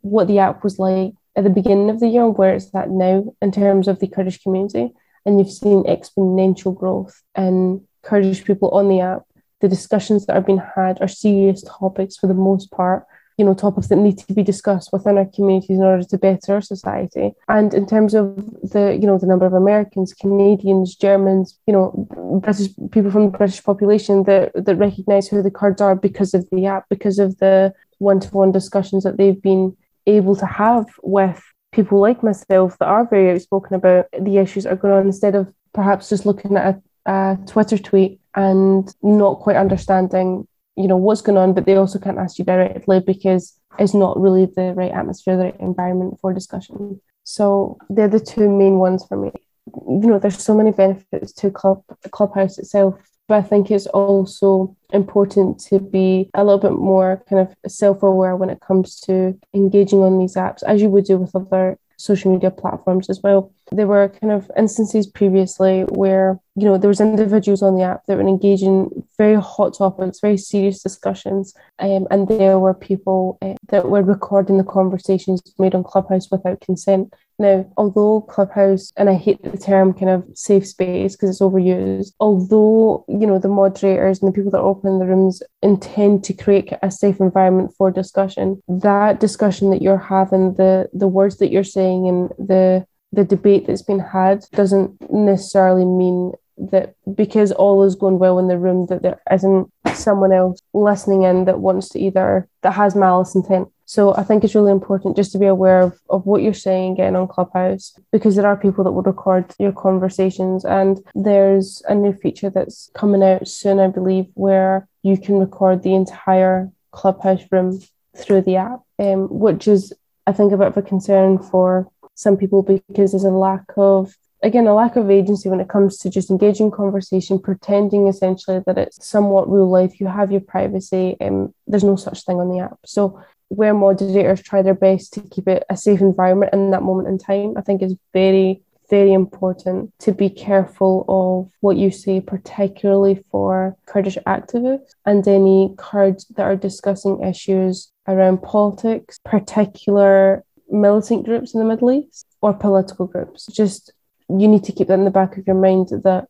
what 0.00 0.26
the 0.26 0.40
app 0.40 0.64
was 0.64 0.78
like 0.78 1.12
at 1.36 1.44
the 1.44 1.50
beginning 1.50 1.90
of 1.90 2.00
the 2.00 2.08
year 2.08 2.24
and 2.24 2.36
where 2.36 2.54
it's 2.54 2.74
at 2.74 2.90
now 2.90 3.32
in 3.40 3.52
terms 3.52 3.86
of 3.86 4.00
the 4.00 4.08
Kurdish 4.08 4.42
community, 4.42 4.90
and 5.24 5.38
you've 5.38 5.52
seen 5.52 5.84
exponential 5.84 6.76
growth 6.76 7.22
in 7.36 7.86
Kurdish 8.08 8.44
people 8.44 8.70
on 8.70 8.88
the 8.88 9.00
app. 9.00 9.22
The 9.60 9.68
discussions 9.68 10.26
that 10.26 10.36
are 10.36 10.40
being 10.40 10.62
had 10.76 11.00
are 11.00 11.08
serious 11.08 11.62
topics 11.62 12.16
for 12.16 12.28
the 12.28 12.34
most 12.34 12.70
part 12.70 13.06
you 13.38 13.44
know 13.44 13.54
topics 13.54 13.86
that 13.86 13.96
need 13.96 14.18
to 14.18 14.34
be 14.34 14.42
discussed 14.42 14.92
within 14.92 15.16
our 15.16 15.24
communities 15.24 15.78
in 15.78 15.84
order 15.84 16.02
to 16.02 16.18
better 16.18 16.54
our 16.54 16.60
society 16.60 17.32
and 17.48 17.72
in 17.72 17.86
terms 17.86 18.12
of 18.12 18.36
the 18.62 18.98
you 19.00 19.06
know 19.06 19.16
the 19.16 19.26
number 19.26 19.46
of 19.46 19.54
americans 19.54 20.12
canadians 20.12 20.96
germans 20.96 21.56
you 21.66 21.72
know 21.72 22.08
british 22.42 22.68
people 22.90 23.10
from 23.10 23.30
the 23.30 23.38
british 23.38 23.62
population 23.62 24.24
that 24.24 24.50
that 24.54 24.74
recognize 24.74 25.28
who 25.28 25.40
the 25.40 25.50
kurds 25.50 25.80
are 25.80 25.94
because 25.94 26.34
of 26.34 26.46
the 26.50 26.66
app 26.66 26.84
because 26.90 27.18
of 27.20 27.38
the 27.38 27.72
one-to-one 27.98 28.52
discussions 28.52 29.04
that 29.04 29.16
they've 29.16 29.40
been 29.40 29.74
able 30.06 30.34
to 30.34 30.46
have 30.46 30.86
with 31.02 31.40
people 31.72 32.00
like 32.00 32.22
myself 32.22 32.76
that 32.78 32.88
are 32.88 33.06
very 33.06 33.30
outspoken 33.30 33.76
about 33.76 34.06
the 34.20 34.38
issues 34.38 34.64
that 34.64 34.72
are 34.72 34.76
going 34.76 34.94
on 34.94 35.06
instead 35.06 35.34
of 35.34 35.52
perhaps 35.72 36.08
just 36.08 36.26
looking 36.26 36.56
at 36.56 36.74
a, 36.74 36.82
a 37.08 37.36
twitter 37.46 37.78
tweet 37.78 38.20
and 38.34 38.94
not 39.02 39.40
quite 39.40 39.56
understanding 39.56 40.46
you 40.76 40.86
know 40.86 40.96
what's 40.96 41.22
going 41.22 41.36
on 41.36 41.52
but 41.52 41.66
they 41.66 41.74
also 41.74 41.98
can't 41.98 42.18
ask 42.18 42.38
you 42.38 42.44
directly 42.44 43.00
because 43.00 43.58
it's 43.78 43.94
not 43.94 44.18
really 44.20 44.46
the 44.46 44.72
right 44.74 44.92
atmosphere 44.92 45.36
the 45.36 45.44
right 45.44 45.60
environment 45.60 46.18
for 46.20 46.32
discussion. 46.32 47.00
So 47.24 47.78
they're 47.90 48.08
the 48.08 48.20
two 48.20 48.48
main 48.48 48.78
ones 48.78 49.04
for 49.06 49.16
me. 49.16 49.32
You 49.66 50.08
know 50.08 50.18
there's 50.18 50.42
so 50.42 50.54
many 50.54 50.70
benefits 50.70 51.32
to 51.34 51.50
club 51.50 51.82
clubhouse 52.10 52.58
itself 52.58 52.94
but 53.28 53.34
i 53.34 53.42
think 53.42 53.70
it's 53.70 53.86
also 53.88 54.74
important 54.94 55.60
to 55.60 55.78
be 55.78 56.30
a 56.32 56.42
little 56.42 56.58
bit 56.58 56.72
more 56.72 57.22
kind 57.28 57.46
of 57.46 57.70
self-aware 57.70 58.34
when 58.34 58.48
it 58.48 58.60
comes 58.60 58.98
to 59.00 59.38
engaging 59.52 59.98
on 59.98 60.18
these 60.18 60.36
apps 60.36 60.62
as 60.62 60.80
you 60.80 60.88
would 60.88 61.04
do 61.04 61.18
with 61.18 61.36
other 61.36 61.78
social 61.98 62.32
media 62.32 62.50
platforms 62.50 63.10
as 63.10 63.20
well. 63.22 63.52
There 63.72 63.86
were 63.86 64.08
kind 64.08 64.32
of 64.32 64.50
instances 64.56 65.06
previously 65.06 65.82
where, 65.82 66.38
you 66.54 66.64
know, 66.64 66.78
there 66.78 66.88
was 66.88 67.00
individuals 67.00 67.62
on 67.62 67.76
the 67.76 67.82
app 67.82 68.06
that 68.06 68.16
were 68.16 68.26
engaging 68.26 69.04
very 69.18 69.34
hot 69.34 69.76
topics, 69.76 70.20
very 70.20 70.38
serious 70.38 70.82
discussions, 70.82 71.54
um, 71.80 72.06
and 72.10 72.28
there 72.28 72.58
were 72.58 72.74
people 72.74 73.36
uh, 73.42 73.54
that 73.68 73.90
were 73.90 74.02
recording 74.02 74.58
the 74.58 74.64
conversations 74.64 75.42
made 75.58 75.74
on 75.74 75.84
Clubhouse 75.84 76.30
without 76.30 76.60
consent. 76.60 77.12
Now, 77.38 77.70
although 77.76 78.22
Clubhouse, 78.22 78.92
and 78.96 79.08
I 79.08 79.14
hate 79.14 79.42
the 79.42 79.56
term 79.56 79.94
kind 79.94 80.10
of 80.10 80.24
safe 80.34 80.66
space 80.66 81.14
because 81.14 81.30
it's 81.30 81.40
overused, 81.40 82.12
although, 82.18 83.04
you 83.08 83.26
know, 83.26 83.38
the 83.38 83.48
moderators 83.48 84.20
and 84.20 84.28
the 84.28 84.34
people 84.34 84.50
that 84.50 84.58
are 84.58 84.66
open 84.66 84.98
the 84.98 85.06
rooms 85.06 85.42
intend 85.62 86.24
to 86.24 86.32
create 86.32 86.72
a 86.82 86.90
safe 86.90 87.20
environment 87.20 87.72
for 87.78 87.92
discussion, 87.92 88.60
that 88.68 89.20
discussion 89.20 89.70
that 89.70 89.82
you're 89.82 89.98
having, 89.98 90.54
the 90.54 90.88
the 90.92 91.06
words 91.08 91.38
that 91.38 91.52
you're 91.52 91.64
saying 91.64 92.08
and 92.08 92.30
the 92.38 92.84
the 93.12 93.24
debate 93.24 93.66
that's 93.66 93.82
been 93.82 94.00
had 94.00 94.44
doesn't 94.52 94.96
necessarily 95.10 95.84
mean 95.84 96.32
that 96.58 96.94
because 97.14 97.52
all 97.52 97.84
is 97.84 97.94
going 97.94 98.18
well 98.18 98.38
in 98.38 98.48
the 98.48 98.58
room 98.58 98.86
that 98.86 99.02
there 99.02 99.20
isn't 99.32 99.70
someone 99.94 100.32
else 100.32 100.60
listening 100.74 101.22
in 101.22 101.44
that 101.44 101.60
wants 101.60 101.88
to 101.88 102.00
either 102.00 102.48
that 102.62 102.72
has 102.72 102.96
malice 102.96 103.34
intent 103.34 103.68
so 103.88 104.14
I 104.14 104.22
think 104.22 104.44
it's 104.44 104.54
really 104.54 104.70
important 104.70 105.16
just 105.16 105.32
to 105.32 105.38
be 105.38 105.46
aware 105.46 105.80
of, 105.80 105.98
of 106.10 106.26
what 106.26 106.42
you're 106.42 106.52
saying 106.52 106.96
getting 106.96 107.16
on 107.16 107.26
Clubhouse 107.26 107.98
because 108.12 108.36
there 108.36 108.46
are 108.46 108.54
people 108.54 108.84
that 108.84 108.92
will 108.92 109.00
record 109.02 109.54
your 109.58 109.72
conversations 109.72 110.62
and 110.66 111.00
there's 111.14 111.82
a 111.88 111.94
new 111.94 112.12
feature 112.12 112.50
that's 112.50 112.90
coming 112.94 113.22
out 113.22 113.48
soon, 113.48 113.80
I 113.80 113.88
believe, 113.88 114.26
where 114.34 114.86
you 115.02 115.16
can 115.16 115.38
record 115.38 115.82
the 115.82 115.94
entire 115.94 116.70
Clubhouse 116.90 117.40
room 117.50 117.80
through 118.14 118.42
the 118.42 118.56
app, 118.56 118.80
um, 118.98 119.26
which 119.30 119.66
is 119.66 119.94
I 120.26 120.32
think 120.32 120.52
a 120.52 120.58
bit 120.58 120.66
of 120.66 120.76
a 120.76 120.82
concern 120.82 121.38
for 121.38 121.90
some 122.14 122.36
people 122.36 122.62
because 122.62 123.12
there's 123.12 123.24
a 123.24 123.30
lack 123.30 123.64
of 123.78 124.14
again 124.42 124.66
a 124.66 124.74
lack 124.74 124.96
of 124.96 125.10
agency 125.10 125.48
when 125.48 125.60
it 125.60 125.70
comes 125.70 125.96
to 125.98 126.10
just 126.10 126.28
engaging 126.30 126.70
conversation 126.70 127.38
pretending 127.38 128.06
essentially 128.06 128.60
that 128.66 128.76
it's 128.76 129.06
somewhat 129.06 129.50
real 129.50 129.70
life 129.70 129.98
you 129.98 130.06
have 130.08 130.30
your 130.30 130.42
privacy 130.42 131.16
and 131.20 131.46
um, 131.46 131.54
there's 131.66 131.84
no 131.84 131.96
such 131.96 132.24
thing 132.24 132.38
on 132.38 132.50
the 132.50 132.58
app. 132.58 132.78
So 132.84 133.22
where 133.48 133.74
moderators 133.74 134.42
try 134.42 134.62
their 134.62 134.74
best 134.74 135.14
to 135.14 135.20
keep 135.22 135.48
it 135.48 135.64
a 135.70 135.76
safe 135.76 136.00
environment 136.00 136.52
in 136.52 136.70
that 136.70 136.82
moment 136.82 137.08
in 137.08 137.18
time, 137.18 137.54
I 137.56 137.62
think 137.62 137.82
is 137.82 137.96
very, 138.12 138.62
very 138.90 139.12
important 139.12 139.92
to 140.00 140.12
be 140.12 140.30
careful 140.30 141.04
of 141.08 141.50
what 141.60 141.76
you 141.76 141.90
say, 141.90 142.20
particularly 142.20 143.24
for 143.30 143.76
Kurdish 143.86 144.18
activists 144.26 144.90
and 145.06 145.26
any 145.26 145.74
Kurds 145.76 146.26
that 146.36 146.42
are 146.42 146.56
discussing 146.56 147.22
issues 147.22 147.90
around 148.06 148.42
politics, 148.42 149.18
particular 149.24 150.44
militant 150.70 151.24
groups 151.24 151.54
in 151.54 151.60
the 151.60 151.66
Middle 151.66 151.90
East 151.90 152.26
or 152.42 152.52
political 152.52 153.06
groups. 153.06 153.46
Just 153.46 153.92
you 154.28 154.46
need 154.48 154.64
to 154.64 154.72
keep 154.72 154.88
that 154.88 154.98
in 154.98 155.04
the 155.04 155.10
back 155.10 155.38
of 155.38 155.46
your 155.46 155.56
mind 155.56 155.88
that 155.88 156.28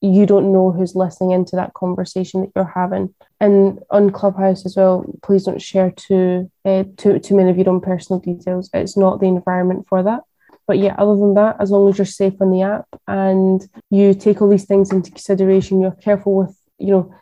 you 0.00 0.24
don't 0.26 0.52
know 0.52 0.72
who's 0.72 0.94
listening 0.94 1.32
into 1.32 1.56
that 1.56 1.74
conversation 1.74 2.40
that 2.40 2.50
you're 2.56 2.72
having. 2.74 3.14
And 3.40 3.80
on 3.90 4.10
Clubhouse 4.10 4.64
as 4.64 4.76
well, 4.76 5.04
please 5.22 5.44
don't 5.44 5.60
share 5.60 5.90
too 5.90 6.50
uh, 6.64 6.84
too 6.96 7.18
too 7.18 7.36
many 7.36 7.50
of 7.50 7.58
your 7.58 7.68
own 7.68 7.80
personal 7.80 8.20
details. 8.20 8.70
It's 8.72 8.96
not 8.96 9.20
the 9.20 9.26
environment 9.26 9.86
for 9.88 10.02
that. 10.02 10.20
But 10.66 10.78
yeah, 10.78 10.94
other 10.98 11.16
than 11.16 11.34
that, 11.34 11.56
as 11.58 11.70
long 11.70 11.88
as 11.88 11.98
you're 11.98 12.04
safe 12.04 12.34
on 12.40 12.50
the 12.50 12.62
app 12.62 12.86
and 13.08 13.66
you 13.90 14.14
take 14.14 14.40
all 14.40 14.48
these 14.48 14.66
things 14.66 14.92
into 14.92 15.10
consideration, 15.10 15.80
you're 15.80 15.90
careful 15.90 16.34
with 16.34 16.56
you 16.78 16.92
know 16.92 17.14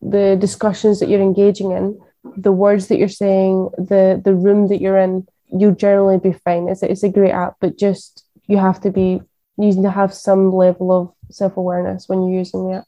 the 0.00 0.36
discussions 0.40 1.00
that 1.00 1.08
you're 1.08 1.20
engaging 1.20 1.70
in, 1.72 2.00
the 2.36 2.52
words 2.52 2.88
that 2.88 2.98
you're 2.98 3.08
saying, 3.08 3.70
the 3.78 4.20
the 4.24 4.34
room 4.34 4.68
that 4.68 4.80
you're 4.80 4.98
in, 4.98 5.26
you'll 5.52 5.74
generally 5.74 6.18
be 6.18 6.32
fine. 6.32 6.68
It's 6.68 6.82
it's 6.82 7.04
a 7.04 7.08
great 7.08 7.32
app, 7.32 7.56
but 7.60 7.78
just 7.78 8.24
you 8.46 8.58
have 8.58 8.80
to 8.82 8.90
be 8.90 9.20
you 9.57 9.65
need 9.65 9.81
to 9.83 9.91
have 9.91 10.13
some 10.13 10.51
level 10.51 10.91
of 10.91 11.11
self 11.31 11.57
awareness 11.57 12.07
when 12.07 12.23
you're 12.23 12.39
using 12.39 12.67
the 12.67 12.77
app. 12.77 12.87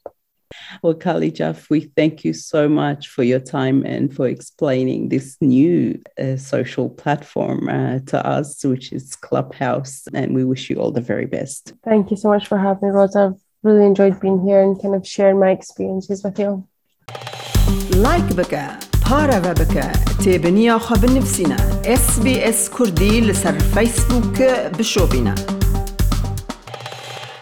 Well, 0.82 0.94
Kali 0.94 1.30
Jaff, 1.30 1.70
we 1.70 1.80
thank 1.96 2.24
you 2.24 2.32
so 2.32 2.68
much 2.68 3.08
for 3.08 3.22
your 3.22 3.40
time 3.40 3.84
and 3.86 4.14
for 4.14 4.26
explaining 4.28 5.08
this 5.08 5.36
new 5.40 6.00
uh, 6.18 6.36
social 6.36 6.90
platform 6.90 7.68
uh, 7.68 8.00
to 8.06 8.26
us, 8.26 8.62
which 8.64 8.92
is 8.92 9.16
Clubhouse. 9.16 10.06
And 10.12 10.34
we 10.34 10.44
wish 10.44 10.68
you 10.70 10.76
all 10.76 10.90
the 10.90 11.00
very 11.00 11.26
best. 11.26 11.72
Thank 11.84 12.10
you 12.10 12.16
so 12.16 12.28
much 12.28 12.46
for 12.46 12.58
having 12.58 12.88
me, 12.88 12.94
Rosa. 12.94 13.34
I've 13.34 13.40
really 13.62 13.86
enjoyed 13.86 14.20
being 14.20 14.42
here 14.46 14.62
and 14.62 14.80
kind 14.80 14.94
of 14.94 15.06
sharing 15.06 15.38
my 15.38 15.50
experiences 15.50 16.22
with 16.22 16.38
you. 16.38 16.68
لایک 18.04 18.28
بکە 18.38 18.66
پارەوە 19.06 19.52
بکە 19.60 19.88
تێبنییا 20.22 20.76
خە 20.86 20.96
بنفسینە 21.02 21.60
SسBS 22.00 22.60
کوردی 22.74 23.14
لەسەر 23.28 23.56
فیسبووک 23.74 24.38
بشۆبینە. 24.76 25.34